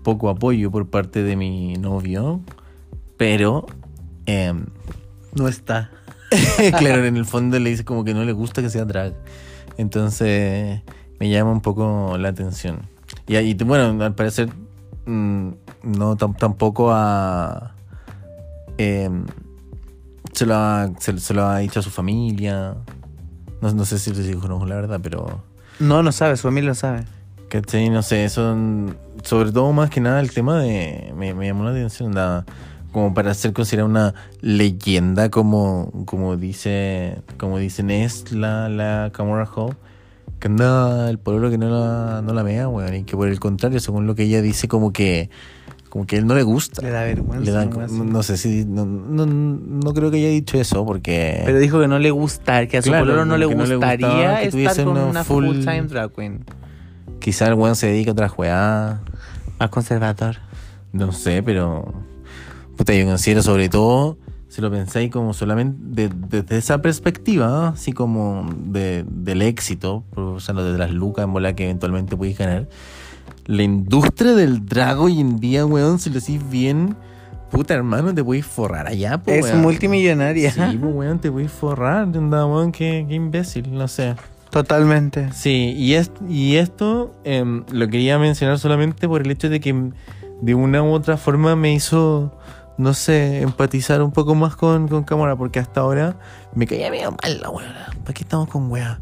[0.03, 2.41] poco apoyo por parte de mi novio,
[3.17, 3.67] pero.
[4.25, 4.65] em,
[5.35, 5.91] No está.
[6.77, 9.13] claro, en el fondo le dice como que no le gusta que sea drag.
[9.77, 10.81] Entonces
[11.19, 12.79] me llama un poco la atención.
[13.27, 14.49] Y, ahí, bueno, al parecer
[15.05, 15.49] mm,
[15.83, 17.73] no tam- tampoco ha...
[18.77, 19.25] em,
[20.33, 22.75] se, lo ha se, se lo ha dicho a su familia.
[23.61, 25.41] No, no sé si les dijo no, la verdad, pero...
[25.79, 27.05] No, no sabe, su familia lo sabe.
[27.49, 27.89] ¿Cachai?
[27.89, 28.89] No sé, mm,
[29.23, 31.13] Sobre todo, más que nada, el tema de.
[31.15, 32.45] Me, me llamó la atención, la-
[32.93, 37.17] como para ser considerada una leyenda, como, como dice.
[37.37, 39.75] Como dicen, es la, la Hall.
[40.39, 42.93] Que anda el pueblo que no la, no la vea, weón.
[42.95, 45.29] Y que por el contrario, según lo que ella dice, como que.
[45.89, 46.81] Como que a él no le gusta.
[46.81, 47.45] Le da vergüenza.
[47.45, 47.91] Le dan- nomás.
[47.91, 48.65] no, no sé si.
[48.65, 51.41] No, no, no creo que haya dicho eso, porque.
[51.45, 53.75] Pero dijo que no le gusta, que a su Claro, no le que no le
[53.75, 56.45] gustaría que estar con una full- full-time drag queen.
[57.19, 59.01] Quizá el weón se dedica a otra juega.
[59.59, 60.37] Más conservador.
[60.91, 61.93] No sé, pero.
[62.77, 64.17] Puta, yo considero sobre todo
[64.49, 67.65] si lo pensáis como solamente de- desde esa perspectiva, ¿no?
[67.67, 72.15] así como de- del éxito, o sea, lo de las lucas en bola que eventualmente
[72.15, 72.67] podéis ganar,
[73.45, 76.95] la industria del drag hoy en día, weón, si lo decís bien,
[77.51, 79.61] puta hermano, te podéis forrar allá, po, Es weón.
[79.61, 80.51] multimillonaria.
[80.51, 84.15] Sí, pues, weón, te podéis forrar, anda, weón, qué, qué imbécil, no sé.
[84.51, 85.31] Totalmente.
[85.33, 89.91] Sí, y, es, y esto em, lo quería mencionar solamente por el hecho de que
[90.41, 92.37] de una u otra forma me hizo,
[92.77, 96.17] no sé, empatizar un poco más con, con Cámara, porque hasta ahora
[96.55, 97.89] me caía medio mal la weá.
[98.01, 98.99] ¿Para qué estamos con weá?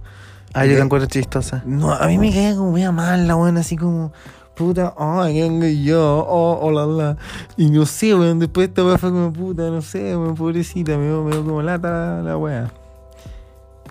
[0.53, 1.63] Ah, yo la encuentro chistosa.
[1.65, 4.11] No, a mí me caía como medio mal la weá, así como,
[4.55, 6.25] puta, ay, ¿qué vengo yo?
[6.27, 7.17] Oh, oh, la, la.
[7.57, 11.05] Y no sé, weón, después esta weá fue como, puta, no sé, weón, pobrecita, me
[11.05, 12.71] dio, me dio como lata la, la weá.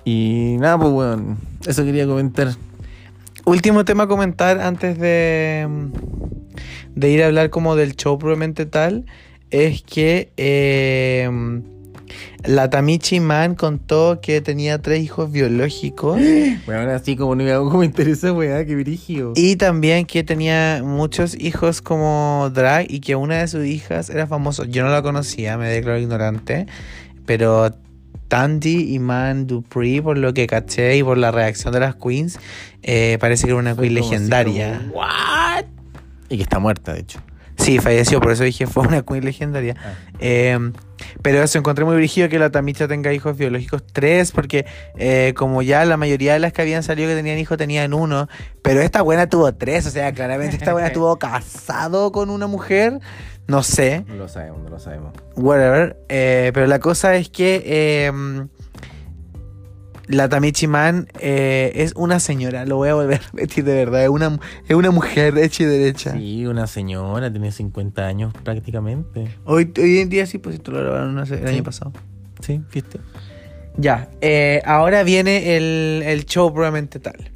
[0.04, 2.48] Y nada, pues weón, eso quería comentar.
[3.46, 5.66] Último tema a comentar antes de,
[6.94, 9.06] de ir a hablar como del show probablemente tal,
[9.50, 11.28] es que eh,
[12.44, 16.18] la Tamichi Man contó que tenía tres hijos biológicos
[16.66, 19.32] Bueno, así como no me me interesa, weá, qué virigio.
[19.36, 24.26] y también que tenía muchos hijos como drag y que una de sus hijas era
[24.26, 24.64] famosa.
[24.66, 26.66] Yo no la conocía, me declaro ignorante,
[27.26, 27.70] pero
[28.28, 32.38] Tandy y Man Dupree, por lo que caché y por la reacción de las queens,
[32.82, 34.88] eh, parece que era una queen legendaria.
[34.92, 35.64] ¿What?
[36.28, 37.20] Y que está muerta, de hecho.
[37.60, 39.76] Sí, falleció, por eso dije fue una queen legendaria.
[40.18, 40.58] Eh,
[41.22, 45.62] pero eso encontré muy brígido que la Tamicha tenga hijos biológicos tres, porque eh, como
[45.62, 48.28] ya la mayoría de las que habían salido que tenían hijos tenían uno,
[48.62, 52.98] pero esta buena tuvo tres, o sea, claramente esta buena estuvo casado con una mujer,
[53.46, 55.14] no sé, No lo sabemos, no lo sabemos.
[55.36, 55.96] whatever.
[56.08, 58.12] eh, pero la cosa es que eh,
[60.10, 64.02] la Tamichi Man eh, es una señora, lo voy a volver a repetir de verdad,
[64.02, 66.12] es una, es una mujer hecha y derecha.
[66.12, 69.28] Sí, una señora, tiene 50 años prácticamente.
[69.44, 71.34] Hoy, hoy en día sí, pues esto lo grabaron el Sí.
[71.34, 71.92] año pasado.
[72.40, 72.98] Sí, ¿viste?
[73.76, 77.30] Ya, eh, ahora viene el, el show probablemente tal.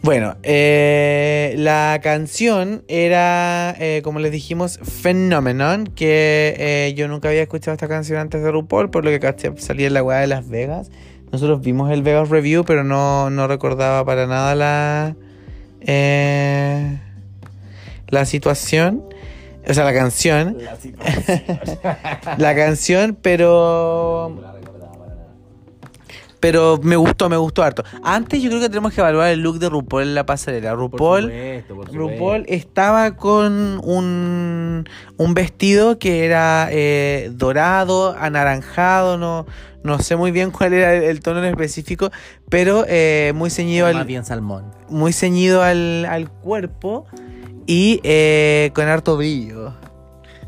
[0.00, 7.42] Bueno, eh, la canción era, eh, como les dijimos, Phenomenon, que eh, yo nunca había
[7.42, 10.48] escuchado esta canción antes de RuPaul, por lo que salía en la weá de Las
[10.48, 10.90] Vegas.
[11.32, 15.14] Nosotros vimos el Vegas Review, pero no, no recordaba para nada la,
[15.80, 16.98] eh,
[18.08, 19.04] la situación,
[19.66, 20.56] o sea, la canción.
[22.38, 24.44] la canción, pero.
[26.40, 27.82] Pero me gustó, me gustó harto.
[28.04, 30.72] Antes yo creo que tenemos que evaluar el look de RuPaul en la pasarela.
[30.72, 31.32] RuPaul,
[31.92, 39.46] RuPaul estaba con un, un vestido que era eh, dorado, anaranjado, no,
[39.82, 42.10] no sé muy bien cuál era el, el tono en específico,
[42.48, 44.70] pero eh, muy ceñido Más al, bien salmón.
[44.88, 47.06] muy ceñido al, al cuerpo
[47.66, 49.74] y eh, con harto brillo.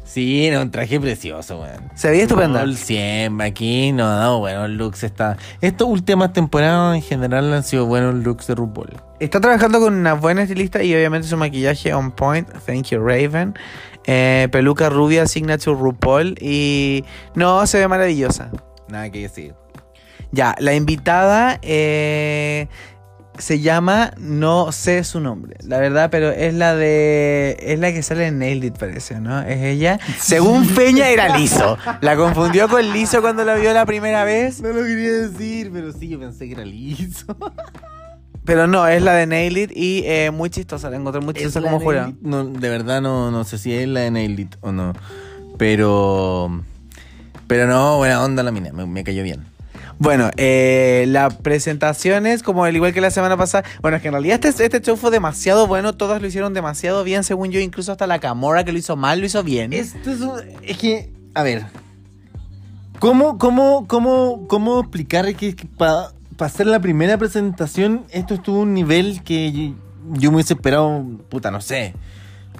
[0.02, 1.88] Sí, era un traje precioso, weón.
[1.94, 2.66] Se veía estupenda.
[2.66, 5.04] No, siempre aquí no ha dado buenos looks.
[5.04, 5.36] Está...
[5.60, 8.90] Estas últimas temporadas en general han sido buenos looks de RuPaul.
[9.20, 12.48] Está trabajando con una buena estilista y obviamente su maquillaje on point.
[12.66, 13.54] Thank you, Raven.
[14.04, 16.34] Eh, peluca rubia, signature RuPaul.
[16.40, 17.04] Y
[17.36, 18.50] no, se ve maravillosa.
[18.90, 19.54] Nada que decir.
[20.32, 22.68] Ya, la invitada eh,
[23.38, 27.56] se llama, no sé su nombre, la verdad, pero es la de.
[27.60, 29.40] Es la que sale en Nailed It, parece, ¿no?
[29.40, 29.98] Es ella.
[30.18, 31.76] Según Peña era liso.
[32.00, 34.60] La confundió con liso cuando la vio la primera vez.
[34.60, 37.36] No lo quería decir, pero sí, yo pensé que era liso.
[38.44, 40.90] Pero no, es la de Nailed It y eh, muy chistosa.
[40.90, 41.80] La encontré muy chistosa como.
[42.20, 44.92] No, de verdad no, no sé si es la de Nailed It o no.
[45.58, 46.62] Pero.
[47.50, 49.44] Pero no, buena onda la mina, me, me cayó bien.
[49.98, 53.64] Bueno, eh, la presentación es como al igual que la semana pasada.
[53.82, 55.92] Bueno, es que en realidad este, este show fue demasiado bueno.
[55.94, 57.58] Todas lo hicieron demasiado bien, según yo.
[57.58, 59.72] Incluso hasta la Camora que lo hizo mal, lo hizo bien.
[59.72, 61.66] Esto es, un- es que, a ver.
[63.00, 68.74] ¿Cómo, cómo, cómo, cómo explicar que, para hacer la primera presentación esto estuvo a un
[68.74, 69.74] nivel que yo,
[70.12, 71.94] yo me hubiese esperado, puta, no sé.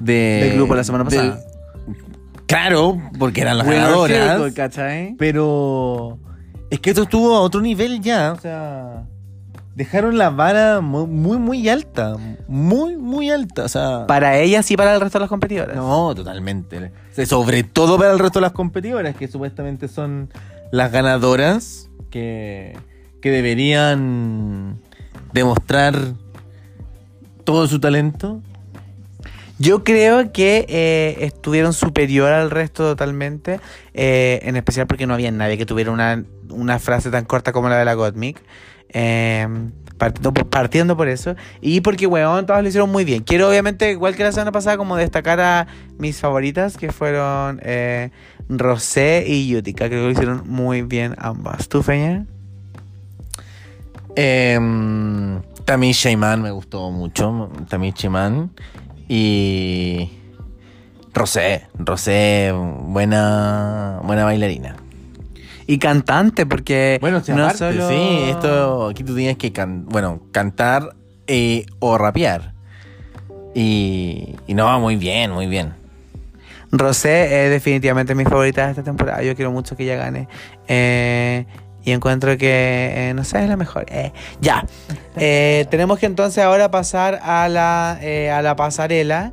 [0.01, 1.41] De, Del grupo la semana de- pasada.
[2.51, 4.53] Claro, porque eran las ganadoras.
[4.53, 5.15] ¿cachai?
[5.19, 6.19] Pero
[6.71, 8.33] es que esto estuvo a otro nivel ya.
[8.33, 9.05] O sea,
[9.75, 12.17] dejaron la vara mu- muy, muy alta.
[12.49, 13.65] Muy, muy alta.
[13.65, 15.77] O sea, Para ellas y para el resto de las competidoras.
[15.77, 16.79] no, totalmente.
[16.79, 20.29] O sea, sobre todo para el resto de las competidoras, que supuestamente son
[20.73, 22.77] las ganadoras que,
[23.23, 24.79] que deberían
[25.33, 25.95] demostrar
[27.45, 28.41] todo su talento.
[29.61, 33.61] Yo creo que eh, estuvieron superior al resto totalmente,
[33.93, 37.69] eh, en especial porque no había nadie que tuviera una, una frase tan corta como
[37.69, 38.43] la de la Gottmik.
[40.01, 41.37] Partiendo por, partiendo por eso.
[41.61, 43.23] Y porque, weón, todas lo hicieron muy bien.
[43.23, 45.67] Quiero, obviamente, igual que la semana pasada, como destacar a
[45.99, 48.11] mis favoritas, que fueron eh,
[48.49, 49.89] Rosé y Yutica.
[49.89, 51.69] Creo que lo hicieron muy bien ambas.
[51.69, 52.25] ¿Tú, Feña?
[54.17, 54.59] Eh,
[55.67, 57.51] Shayman me gustó mucho.
[57.69, 58.51] Tamish Shayman.
[59.13, 60.09] Y.
[61.13, 61.67] Rosé.
[61.77, 64.77] Rosé, buena, buena bailarina.
[65.67, 67.89] Y cantante, porque Bueno, si no aparte, solo...
[67.89, 70.95] sí, esto aquí tú tienes que can- bueno, cantar
[71.27, 72.55] eh, o rapear.
[73.55, 75.75] Y, y no, muy bien, muy bien.
[76.71, 79.23] Rosé es definitivamente mi favorita de esta temporada.
[79.25, 80.29] Yo quiero mucho que ella gane.
[80.69, 81.47] Eh,
[81.85, 83.87] y encuentro que, eh, no sé, es la mejor.
[83.89, 84.65] Eh, ya.
[85.17, 89.33] Eh, tenemos que entonces ahora pasar a la, eh, a la pasarela.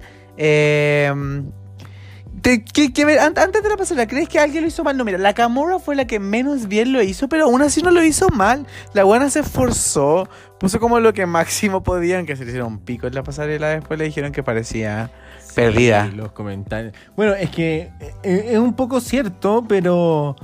[2.42, 4.96] Te- que- que ver, an- antes de la pasarela, ¿crees que alguien lo hizo mal?
[4.96, 7.90] No, mira, la Camorra fue la que menos bien lo hizo, pero aún así no
[7.92, 8.66] lo hizo mal.
[8.94, 10.30] La buena se esforzó,
[10.60, 13.70] puso como lo que máximo podían, que se le hicieron pico en la pasarela.
[13.70, 15.10] Después le dijeron que parecía
[15.56, 16.08] perdida.
[16.10, 16.94] Sí, los comentarios.
[17.16, 17.90] Bueno, es que
[18.24, 20.36] es un poco cierto, pero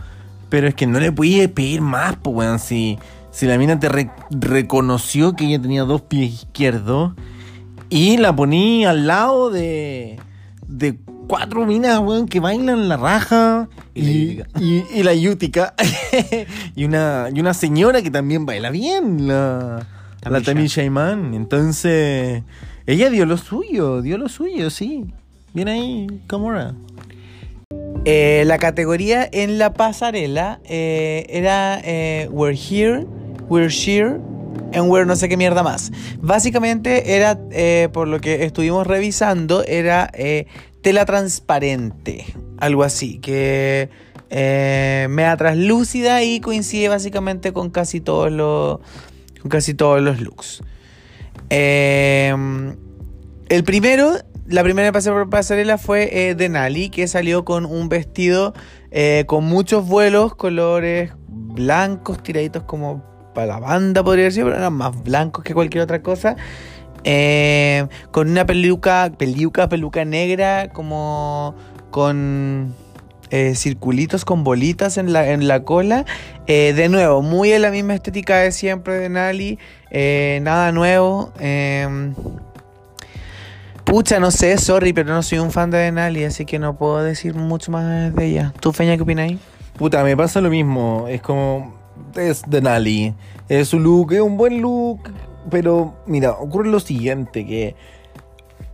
[0.54, 2.60] pero es que no le podía pedir más, pues, weón.
[2.60, 3.00] Si,
[3.32, 7.14] si la mina te re- reconoció que ella tenía dos pies izquierdos
[7.90, 10.20] y la poní al lado de,
[10.68, 13.68] de cuatro minas, weón, que bailan la raja.
[13.96, 14.60] Y la Yutica.
[14.60, 15.74] y- y la Yutica.
[16.76, 19.80] y, una, y una señora que también baila bien, la,
[20.22, 20.44] la Tamisha.
[20.54, 21.34] Tamisha Iman.
[21.34, 22.44] Entonces,
[22.86, 25.06] ella dio lo suyo, dio lo suyo, sí.
[25.56, 26.76] Bien ahí, Camora.
[28.06, 33.06] Eh, la categoría en la pasarela eh, era eh, We're Here,
[33.48, 34.20] We're Sheer,
[34.74, 35.90] and We're no sé qué mierda más.
[36.20, 37.40] Básicamente era,
[37.94, 40.12] por lo que estuvimos revisando, era
[40.82, 42.26] tela transparente,
[42.58, 43.88] algo así, que
[44.30, 48.80] mea translúcida y coincide básicamente con casi todos los,
[49.42, 50.62] con casi todos los looks.
[51.50, 52.76] El
[53.66, 54.18] primero,
[54.48, 58.54] la primera pas- pasarela fue eh, Denali, que salió con un vestido
[58.92, 64.74] eh, con muchos vuelos, colores blancos, tiraditos como para la banda, podría decir, pero eran
[64.74, 66.36] más blancos que cualquier otra cosa.
[67.04, 71.56] Eh, con una peluca, peluca, peluca negra, como
[71.92, 72.74] con
[73.30, 76.06] eh, circulitos con bolitas en la, en la cola.
[76.46, 79.60] De nuevo, muy en la misma estética de siempre de Nali.
[80.42, 81.34] nada nuevo.
[83.94, 87.04] Pucha, no sé, sorry, pero no soy un fan de Denali, así que no puedo
[87.04, 88.52] decir mucho más de ella.
[88.60, 89.38] ¿Tú, Feña, qué opináis?
[89.78, 91.06] Puta, me pasa lo mismo.
[91.08, 91.76] Es como.
[92.16, 93.14] Es Denali.
[93.48, 95.12] Es su look, es un buen look.
[95.52, 97.76] Pero, mira, ocurre lo siguiente: que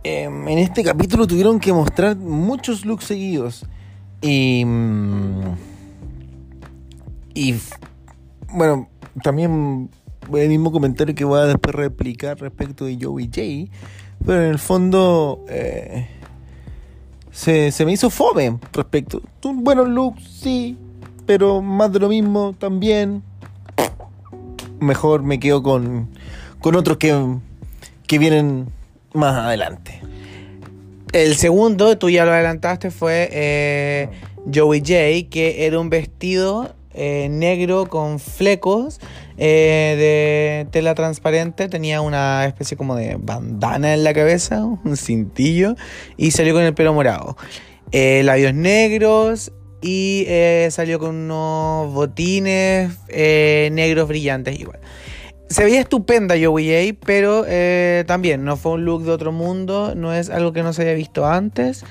[0.04, 3.66] em, en este capítulo tuvieron que mostrar muchos looks seguidos.
[4.22, 4.64] Y.
[4.64, 5.54] mm,
[7.34, 7.56] Y.
[8.54, 8.88] Bueno,
[9.22, 9.90] también
[10.32, 13.70] el mismo comentario que voy a después replicar respecto de Joey J.
[14.24, 15.44] Pero en el fondo.
[15.48, 16.08] eh,
[17.30, 19.22] se, se me hizo fome respecto.
[19.44, 20.76] Un buenos looks, sí,
[21.26, 23.22] pero más de lo mismo también.
[24.80, 26.08] Mejor me quedo con,
[26.60, 27.36] con otros que,
[28.06, 28.68] que vienen
[29.14, 30.00] más adelante.
[31.12, 34.08] El segundo, tú ya lo adelantaste, fue eh,
[34.52, 39.00] Joey J, que era un vestido eh, negro con flecos
[39.36, 41.68] eh, de tela transparente.
[41.68, 45.74] Tenía una especie como de bandana en la cabeza, un cintillo,
[46.16, 47.36] y salió con el pelo morado.
[47.92, 54.78] Eh, labios negros y eh, salió con unos botines eh, negros brillantes igual.
[55.48, 57.44] Se veía estupenda Joey J, pero
[58.06, 60.92] también no fue un look de otro mundo, no es algo que no se haya
[60.92, 61.84] visto antes.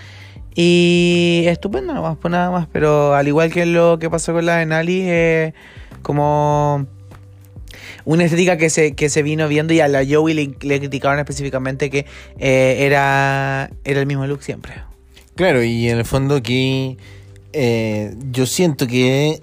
[0.62, 2.68] Y estupenda nomás, pues nada más.
[2.70, 5.54] Pero al igual que lo que pasó con la de Nali, eh,
[6.02, 6.86] como
[8.04, 11.90] una estética que se, que se vino viendo y a la Joey le, criticaron específicamente
[11.90, 12.06] que
[12.40, 14.74] eh, era, era el mismo look siempre.
[15.36, 16.98] Claro, y en el fondo aquí
[17.54, 19.42] eh, yo siento que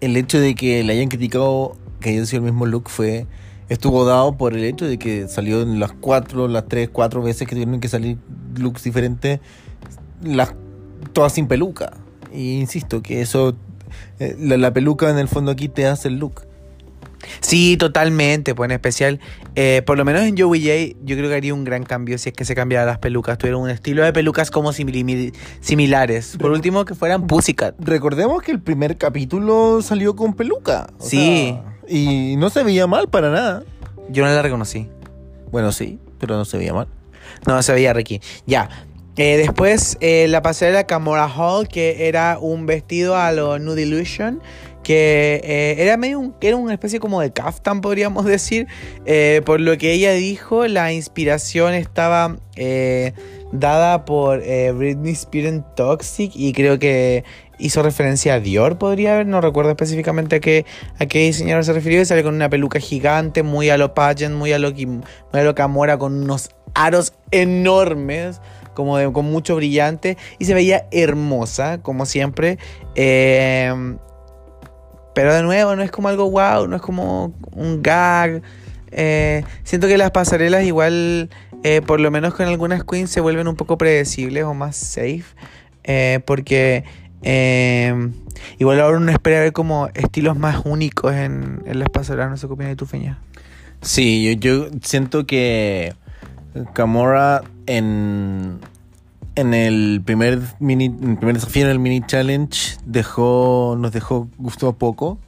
[0.00, 3.28] el hecho de que le hayan criticado que haya sido el mismo look fue
[3.68, 7.46] estuvo dado por el hecho de que salió en las cuatro, las tres, cuatro veces
[7.46, 8.18] que tuvieron que salir
[8.56, 9.38] looks diferentes,
[10.22, 10.54] las
[11.12, 11.92] todas sin peluca.
[12.32, 13.56] Y insisto que eso,
[14.18, 16.42] eh, la, la peluca en el fondo aquí te hace el look.
[17.40, 19.20] Sí, totalmente, pues en especial,
[19.54, 22.30] eh, por lo menos en Joey J, yo creo que haría un gran cambio si
[22.30, 26.36] es que se cambiara las pelucas, tuvieran un estilo de pelucas como similares.
[26.38, 27.74] Por último, que fueran Pussycat.
[27.78, 30.90] Recordemos que el primer capítulo salió con peluca.
[30.98, 31.56] Sí.
[31.58, 33.64] sea, y no se veía mal para nada.
[34.08, 34.88] Yo no la reconocí.
[35.50, 36.88] Bueno, sí, pero no se veía mal.
[37.46, 38.20] No, se veía Ricky.
[38.46, 38.68] Ya.
[39.16, 44.40] Eh, después, eh, la pasarela Camora Hall, que era un vestido a lo Nude Illusion,
[44.82, 48.66] que eh, era medio un, era una especie como de kaftan, podríamos decir.
[49.44, 52.38] Por lo que ella dijo, la inspiración estaba
[53.52, 57.24] dada por Britney Spears Toxic y creo que
[57.60, 60.64] hizo referencia a Dior, podría haber, no recuerdo específicamente a qué,
[60.98, 64.72] diseñador se refirió, sale con una peluca gigante, muy a lo pageant, muy a lo,
[64.72, 65.02] muy
[65.32, 68.40] a lo Camora, con unos aros enormes,
[68.74, 72.58] como de, con mucho brillante, y se veía hermosa, como siempre.
[72.94, 73.72] Eh,
[75.14, 78.42] pero de nuevo, no es como algo wow, no es como un gag.
[78.92, 81.30] Eh, siento que las pasarelas igual,
[81.62, 85.34] eh, por lo menos con algunas queens, se vuelven un poco predecibles o más safe.
[86.24, 86.84] porque
[88.58, 92.30] igual ahora uno espera ver como estilos más únicos en, las pasarelas.
[92.30, 93.18] No sé qué opinas de tu feña.
[93.82, 95.94] Sí, yo, yo siento que
[96.72, 98.58] Camora en,
[99.36, 104.72] en el primer mini el primer desafío en el mini challenge dejó nos dejó gustó
[104.72, 105.18] poco.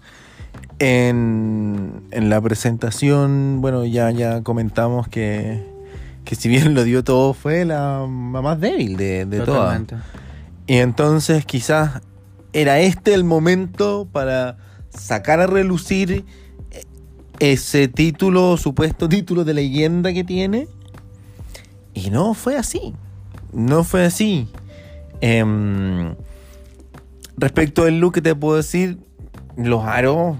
[0.78, 5.64] En, en la presentación bueno ya ya comentamos que,
[6.24, 9.80] que si bien lo dio todo fue la, más débil de, de todas.
[10.66, 12.00] Y entonces quizás
[12.52, 14.56] era este el momento para
[14.90, 16.24] sacar a relucir
[17.38, 20.66] ese título supuesto título de leyenda que tiene
[21.94, 22.94] y no fue así.
[23.52, 24.48] No fue así.
[25.20, 26.14] Em,
[27.36, 28.98] respecto al look te puedo decir,
[29.56, 30.36] los aros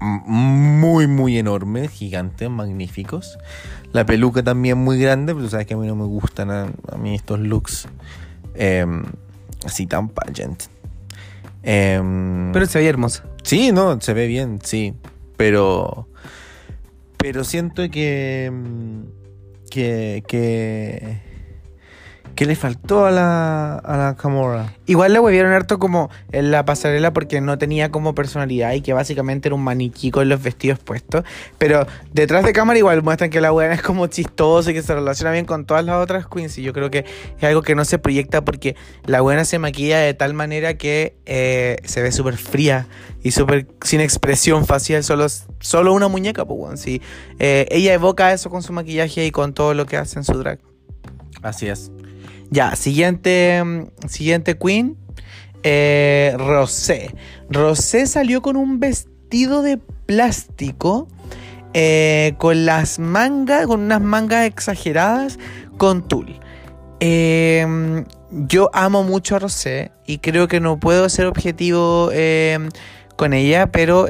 [0.00, 3.38] muy, muy enormes, gigantes, magníficos.
[3.92, 6.66] La peluca también muy grande, pero tú sabes que a mí no me gustan a,
[6.98, 7.86] mí estos looks
[8.54, 9.04] em,
[9.64, 10.64] así tan pageant.
[11.62, 13.24] Em, pero se ve hermosa.
[13.42, 14.94] Sí, no, se ve bien, sí.
[15.36, 16.08] Pero.
[17.16, 18.50] Pero siento que
[19.72, 21.16] que, que,
[22.34, 24.74] que le faltó a la, a la Camorra.
[24.86, 28.92] Igual le huevieron harto como en la pasarela porque no tenía como personalidad y que
[28.92, 31.24] básicamente era un maniquí con los vestidos puestos.
[31.58, 34.94] Pero detrás de cámara igual muestran que la buena es como chistosa y que se
[34.94, 36.56] relaciona bien con todas las otras queens.
[36.58, 37.04] Y yo creo que
[37.38, 41.16] es algo que no se proyecta porque la buena se maquilla de tal manera que
[41.26, 42.86] eh, se ve súper fría
[43.22, 45.04] y súper sin expresión facial.
[45.04, 45.26] Solo,
[45.60, 47.02] solo una muñeca, pues bueno, sí.
[47.38, 50.38] Eh, ella evoca eso con su maquillaje y con todo lo que hace en su
[50.38, 50.58] drag.
[51.42, 51.90] Así es.
[52.52, 53.62] Ya, siguiente,
[54.06, 54.98] siguiente queen.
[55.62, 57.14] Eh, Rosé.
[57.48, 61.08] Rosé salió con un vestido de plástico.
[61.72, 65.38] Eh, con las mangas, con unas mangas exageradas
[65.78, 66.38] con tul.
[67.00, 72.10] Eh, yo amo mucho a Rosé y creo que no puedo ser objetivo
[73.16, 74.08] con ella, pero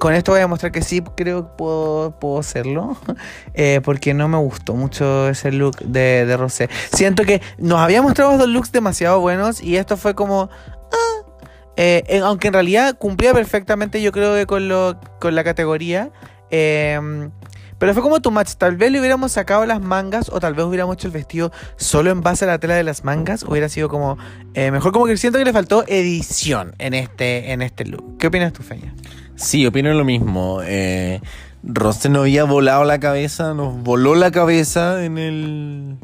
[0.00, 2.96] con esto voy a mostrar que sí creo que puedo, puedo hacerlo.
[3.52, 6.70] Eh, porque no me gustó mucho ese look de, de Rosé.
[6.92, 10.48] Siento que nos había mostrado dos looks demasiado buenos y esto fue como.
[10.92, 11.30] Ah,
[11.76, 16.10] eh, aunque en realidad cumplía perfectamente, yo creo que con, lo, con la categoría.
[16.50, 17.30] Em,
[17.78, 18.54] pero fue como tu match.
[18.56, 22.10] Tal vez le hubiéramos sacado las mangas o tal vez hubiéramos hecho el vestido solo
[22.10, 23.42] en base a la tela de las mangas.
[23.42, 24.16] Hubiera sido como
[24.54, 24.92] eh, mejor.
[24.92, 28.18] Como que siento que le faltó edición en este, en este look.
[28.18, 28.94] ¿Qué opinas tú, Feña?
[29.40, 30.60] Sí, opino lo mismo.
[30.62, 31.18] Eh,
[31.62, 35.96] nos había volado la cabeza, nos voló la cabeza en el.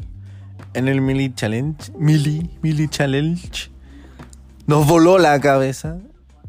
[0.73, 1.91] En el Mili Challenge.
[1.99, 3.69] Mili, Mili Challenge.
[4.65, 5.99] Nos voló la cabeza.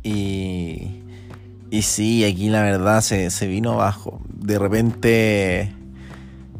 [0.02, 1.02] Y.
[1.70, 4.22] Y sí, aquí la verdad se, se vino abajo.
[4.32, 5.74] De repente.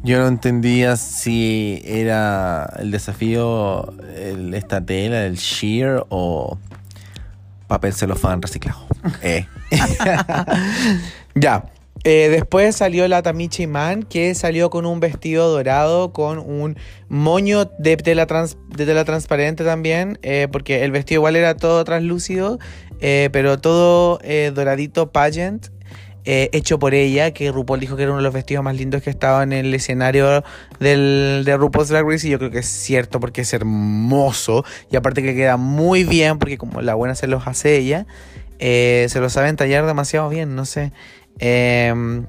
[0.03, 6.59] Yo no entendía si era el desafío, el, esta tela, el sheer o
[7.67, 8.88] papel celofán reciclado.
[9.21, 9.45] Eh.
[11.35, 11.65] ya.
[12.05, 16.77] Eh, después salió la Tamichi Man, que salió con un vestido dorado, con un
[17.09, 22.57] moño de tela, de tela transparente también, eh, porque el vestido igual era todo translúcido,
[23.01, 24.19] pero todo
[24.53, 25.67] doradito pageant.
[26.23, 29.09] hecho por ella, que RuPaul dijo que era uno de los vestidos más lindos que
[29.09, 30.43] estaba en el escenario
[30.79, 34.95] del, de RuPaul's Drag Race y yo creo que es cierto porque es hermoso y
[34.95, 38.05] aparte que queda muy bien porque como la buena se los hace ella.
[38.59, 40.91] Eh, se lo saben tallar demasiado bien, no sé.
[41.39, 42.25] Em,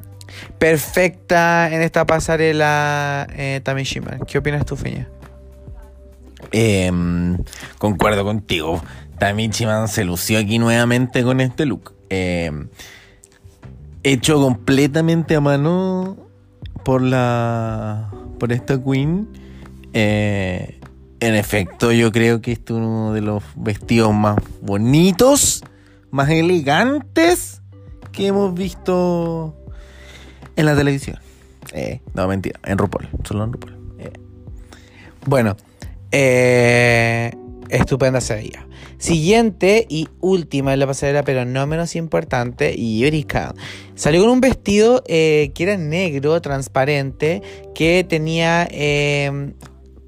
[0.59, 4.18] perfecta en esta pasarela eh, Tamishima.
[4.26, 5.09] ¿Qué opinas tú, Feña?
[6.53, 7.37] Em,
[7.78, 8.81] concuerdo contigo.
[9.18, 11.95] Tamishima se lució aquí nuevamente con este look.
[12.09, 12.68] Em,
[14.05, 16.16] hecho completamente a mano
[16.85, 18.11] por la.
[18.39, 19.28] por esta queen.
[19.93, 20.81] Eh,
[21.18, 25.62] en efecto, yo creo que este es uno de los vestidos más bonitos
[26.11, 27.63] más elegantes
[28.13, 29.57] que hemos visto
[30.57, 31.19] en la televisión.
[31.73, 33.95] Eh, no, mentira, en RuPaul, solo en RuPaul.
[33.99, 34.13] Eh.
[35.27, 35.57] Bueno,
[36.13, 37.33] eh,
[37.69, 38.53] estupenda se
[38.99, 43.55] Siguiente y última en la pasarela, pero no menos importante, Yurika.
[43.95, 47.41] Salió con un vestido eh, que era negro, transparente,
[47.75, 49.55] que tenía eh,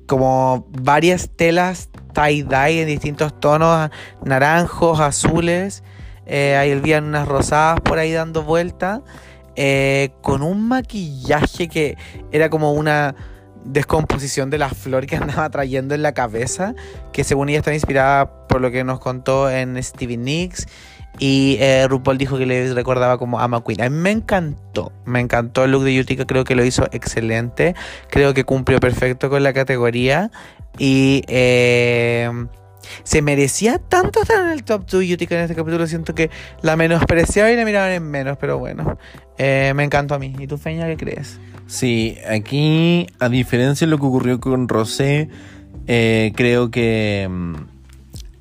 [0.07, 3.89] como varias telas tie-dye en distintos tonos,
[4.25, 5.83] naranjos, azules.
[6.33, 9.03] Eh, ahí habían unas rosadas por ahí dando vuelta.
[9.55, 11.99] Eh, con un maquillaje que
[12.31, 13.15] era como una
[13.67, 16.75] descomposición de la flor que andaba trayendo en la cabeza,
[17.13, 20.67] que según ella estaba inspirada por lo que nos contó en Stevie Nicks.
[21.19, 23.83] Y eh, RuPaul dijo que le recordaba como a McQueen.
[23.83, 27.75] A mí me encantó, me encantó el look de Utica, creo que lo hizo excelente,
[28.09, 30.31] creo que cumplió perfecto con la categoría.
[30.79, 32.31] Y eh,
[33.05, 35.87] se merecía tanto estar en el top 2 Utica en este capítulo.
[35.87, 36.31] Siento que
[36.63, 38.99] la menospreciaba y la miraban en menos, pero bueno,
[39.39, 40.35] eh, me encantó a mí.
[40.39, 41.39] ¿Y tú, Feña, qué crees?
[41.67, 45.29] Sí, aquí, a diferencia de lo que ocurrió con Rosé,
[45.87, 47.55] eh, creo que um,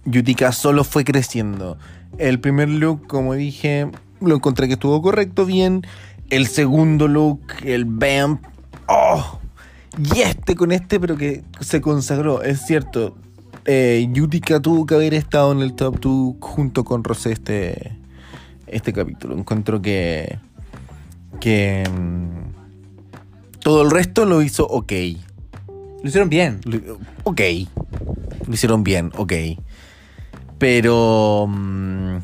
[0.06, 1.78] Utica solo fue creciendo.
[2.18, 3.88] El primer look, como dije,
[4.20, 5.86] lo encontré que estuvo correcto, bien.
[6.30, 8.44] El segundo look, el vamp,
[8.88, 9.40] oh,
[9.98, 13.16] y este con este, pero que se consagró, es cierto.
[13.66, 17.92] Eh, Utica tuvo que haber estado en el top 2 junto con Rosé este,
[18.68, 19.38] este capítulo.
[19.38, 20.40] Encuentro que,
[21.40, 22.30] que um,
[23.60, 24.92] todo el resto lo hizo ok.
[26.02, 26.60] Lo hicieron bien.
[26.66, 27.42] Lo- ok.
[28.48, 29.34] Lo hicieron bien, ok.
[30.58, 31.46] Pero.
[31.48, 32.18] mm,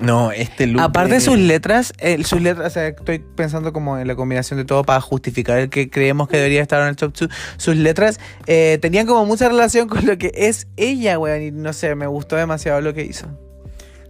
[0.00, 0.80] no, este look.
[0.82, 4.58] Aparte de sus letras, eh, sus letras, o sea, estoy pensando como en la combinación
[4.58, 7.28] de todo para justificar el que creemos que debería estar en el top 2.
[7.56, 11.42] Sus letras eh, tenían como mucha relación con lo que es ella, weón.
[11.42, 13.26] Y no sé, me gustó demasiado lo que hizo.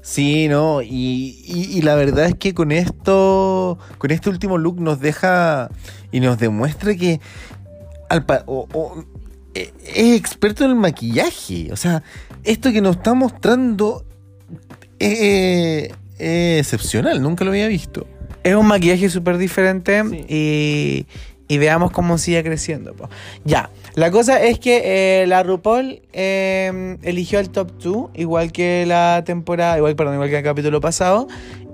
[0.02, 4.80] Sí, no, y, y- y la verdad es que con esto, con este último look
[4.80, 5.68] nos deja
[6.12, 7.20] y nos demuestra que
[8.08, 9.04] al pa- o- o-
[9.54, 11.70] e- es experto en el maquillaje.
[11.72, 12.02] O sea,
[12.44, 14.06] esto que nos está mostrando
[14.98, 18.06] es, es excepcional, nunca lo había visto.
[18.42, 20.24] Es un maquillaje súper diferente Sí.
[20.28, 21.06] y,
[21.48, 22.94] y veamos cómo sigue creciendo.
[22.94, 23.08] po.
[23.44, 28.84] Ya, la cosa es que eh, la RuPaul eh, eligió el top 2, igual que
[28.86, 31.26] la temporada, igual, perdón, igual que el capítulo pasado,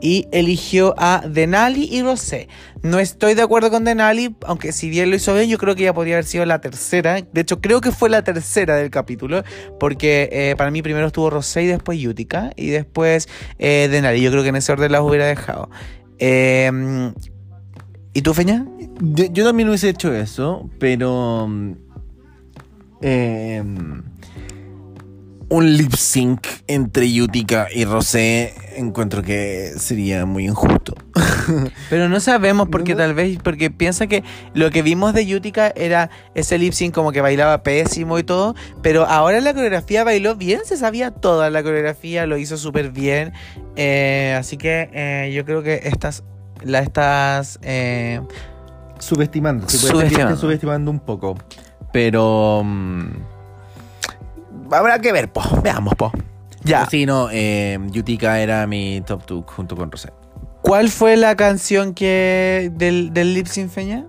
[0.05, 2.49] y eligió a Denali y Rosé.
[2.83, 5.85] No estoy de acuerdo con Denali, aunque si bien lo hizo bien, yo creo que
[5.85, 7.23] ya podría haber sido la tercera.
[7.33, 9.45] De hecho, creo que fue la tercera del capítulo,
[9.81, 14.21] porque eh, para mí primero estuvo Rosé y después Utica, y después eh, Denali.
[14.21, 15.71] Yo creo que en ese orden las hubiera dejado.
[16.19, 16.71] Eh,
[18.13, 18.67] ¿Y tú, Feña?
[19.01, 21.49] Yo, también hubiese hecho eso, pero.
[23.01, 23.65] eh,
[25.55, 30.95] un lip sync entre Utica y Rosé encuentro que sería muy injusto.
[31.91, 32.99] Pero no sabemos porque No.
[32.99, 37.13] tal vez, porque piensa que lo que vimos de Utica era ese lip sync como
[37.13, 41.63] que bailaba pésimo y todo, pero ahora la coreografía bailó bien, se sabía toda la
[41.63, 43.33] coreografía, lo hizo súper bien,
[43.77, 46.25] eh, así que eh, yo creo que estas,
[46.65, 48.21] la estas, eh,
[48.99, 50.37] Subestimando, se puede Subestimando.
[50.37, 51.37] subestimando un poco.
[51.93, 52.63] Pero.
[52.65, 53.34] mm,
[54.71, 55.43] habrá que ver, po.
[55.63, 56.13] Veamos, po.
[56.65, 56.87] ya.
[56.87, 60.11] Sí, no, eh, Utica era mi top 2 junto con Rosé.
[60.63, 64.07] ¿Cuál fue la canción que del, del lip sync, Feña?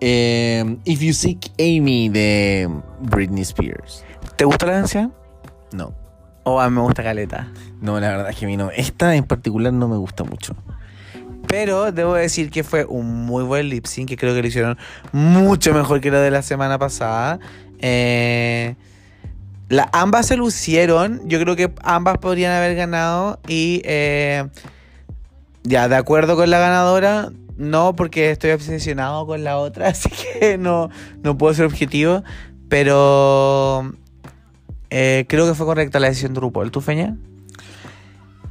[0.00, 2.68] Eh, If You Seek Amy de
[3.00, 4.04] Britney Spears.
[4.36, 5.12] ¿Te gustó la canción?
[5.72, 5.94] No.
[6.44, 7.52] O a mí me gusta Caleta.
[7.80, 8.70] No, la verdad es que a mí no.
[8.70, 10.56] Esta en particular no me gusta mucho.
[11.46, 14.78] Pero debo decir que fue un muy buen lip sync, que creo que lo hicieron
[15.12, 17.38] mucho mejor que lo de la semana pasada.
[17.78, 18.74] Eh,
[19.72, 24.46] la, ambas se lucieron, yo creo que ambas podrían haber ganado y eh,
[25.62, 30.58] ya, de acuerdo con la ganadora, no porque estoy obsesionado con la otra, así que
[30.58, 30.90] no,
[31.22, 32.22] no puedo ser objetivo,
[32.68, 33.90] pero
[34.90, 36.70] eh, creo que fue correcta la decisión de RuPaul.
[36.70, 37.16] ¿Tú, Feña?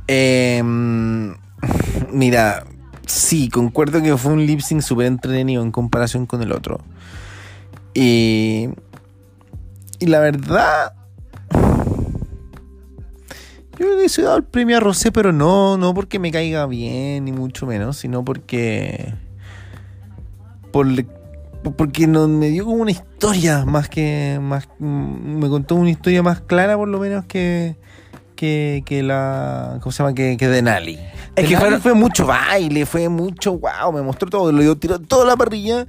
[0.08, 0.64] Eh,
[2.12, 2.66] mira,
[3.06, 6.80] sí, concuerdo que fue un lip sync súper entretenido en comparación con el otro.
[7.94, 8.70] Y,
[10.00, 10.94] y la verdad,
[13.82, 17.26] yo le he dado el premio a Rosé, pero no, no porque me caiga bien,
[17.26, 19.14] ni mucho menos, sino porque.
[20.72, 20.88] Por,
[21.76, 24.40] porque no, me dio como una historia más que.
[24.42, 27.76] Más, mm, me contó una historia más clara, por lo menos, que.
[28.36, 29.78] Que, que la.
[29.82, 30.16] ¿Cómo se llama?
[30.16, 31.00] Que, que Denali.
[31.36, 33.58] Es que fue mucho baile, fue mucho.
[33.58, 33.94] ¡Wow!
[33.94, 35.86] Me mostró todo, lo dio tiró toda la parrilla,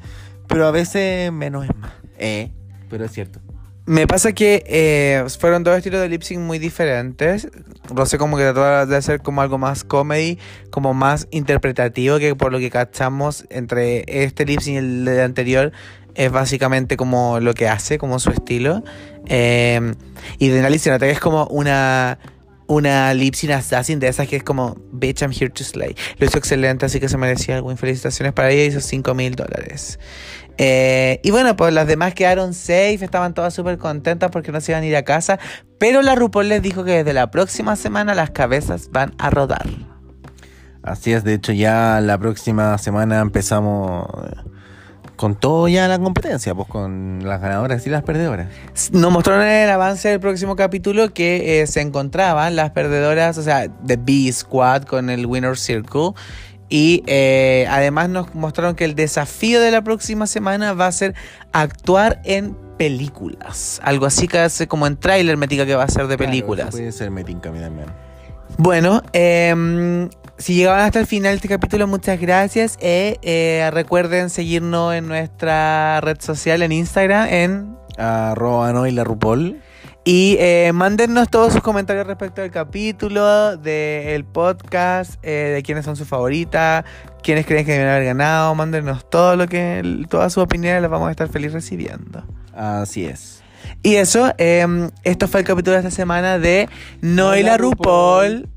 [0.48, 1.92] pero a veces menos es más.
[2.18, 2.52] Eh,
[2.90, 3.40] pero es cierto.
[3.84, 7.48] Me pasa que eh, fueron dos estilos de lip sync muy diferentes.
[7.88, 10.38] Rosé como que trató de hacer como algo más comedy,
[10.70, 15.22] como más interpretativo, que por lo que cachamos entre este lip sync y el de
[15.22, 15.72] anterior
[16.14, 18.84] es básicamente como lo que hace, como su estilo.
[19.26, 19.94] Eh,
[20.38, 22.18] y Denali se nota que es como una
[22.68, 25.94] una lip sync assassin de esas que es como Bitch, I'm here to slay.
[26.18, 27.74] Lo hizo excelente, así que se merecía algo.
[27.76, 29.98] Felicitaciones para ella, hizo 5 mil dólares.
[30.58, 34.72] Eh, y bueno, pues las demás quedaron safe, estaban todas súper contentas porque no se
[34.72, 35.38] iban a ir a casa.
[35.78, 39.66] Pero la RuPaul les dijo que desde la próxima semana las cabezas van a rodar.
[40.82, 44.06] Así es, de hecho ya la próxima semana empezamos
[45.16, 48.48] con todo ya la competencia, pues con las ganadoras y las perdedoras.
[48.90, 53.42] Nos mostraron en el avance del próximo capítulo que eh, se encontraban las perdedoras, o
[53.44, 56.14] sea, The B Squad con el Winner Circle.
[56.74, 61.14] Y eh, además nos mostraron que el desafío de la próxima semana va a ser
[61.52, 63.78] actuar en películas.
[63.84, 66.70] Algo así que hace como en tráiler me que va a ser de películas.
[66.70, 67.88] puede ser metinca también.
[68.56, 70.08] Bueno, eh,
[70.38, 72.78] si llegaban hasta el final de este capítulo, muchas gracias.
[72.80, 79.04] Eh, eh, recuerden seguirnos en nuestra red social, en Instagram, en arroba no y la
[79.04, 79.60] Rupol.
[80.04, 86.08] Y eh, mándennos todos sus comentarios respecto al capítulo, del podcast, de quiénes son sus
[86.08, 86.84] favoritas,
[87.22, 88.54] quiénes creen que deben haber ganado.
[88.54, 92.24] Mándennos todo lo que, todas sus opiniones las vamos a estar feliz recibiendo.
[92.52, 93.42] Así es.
[93.84, 96.68] Y eso, esto fue el capítulo de esta semana de
[97.00, 98.48] No, y la RuPaul.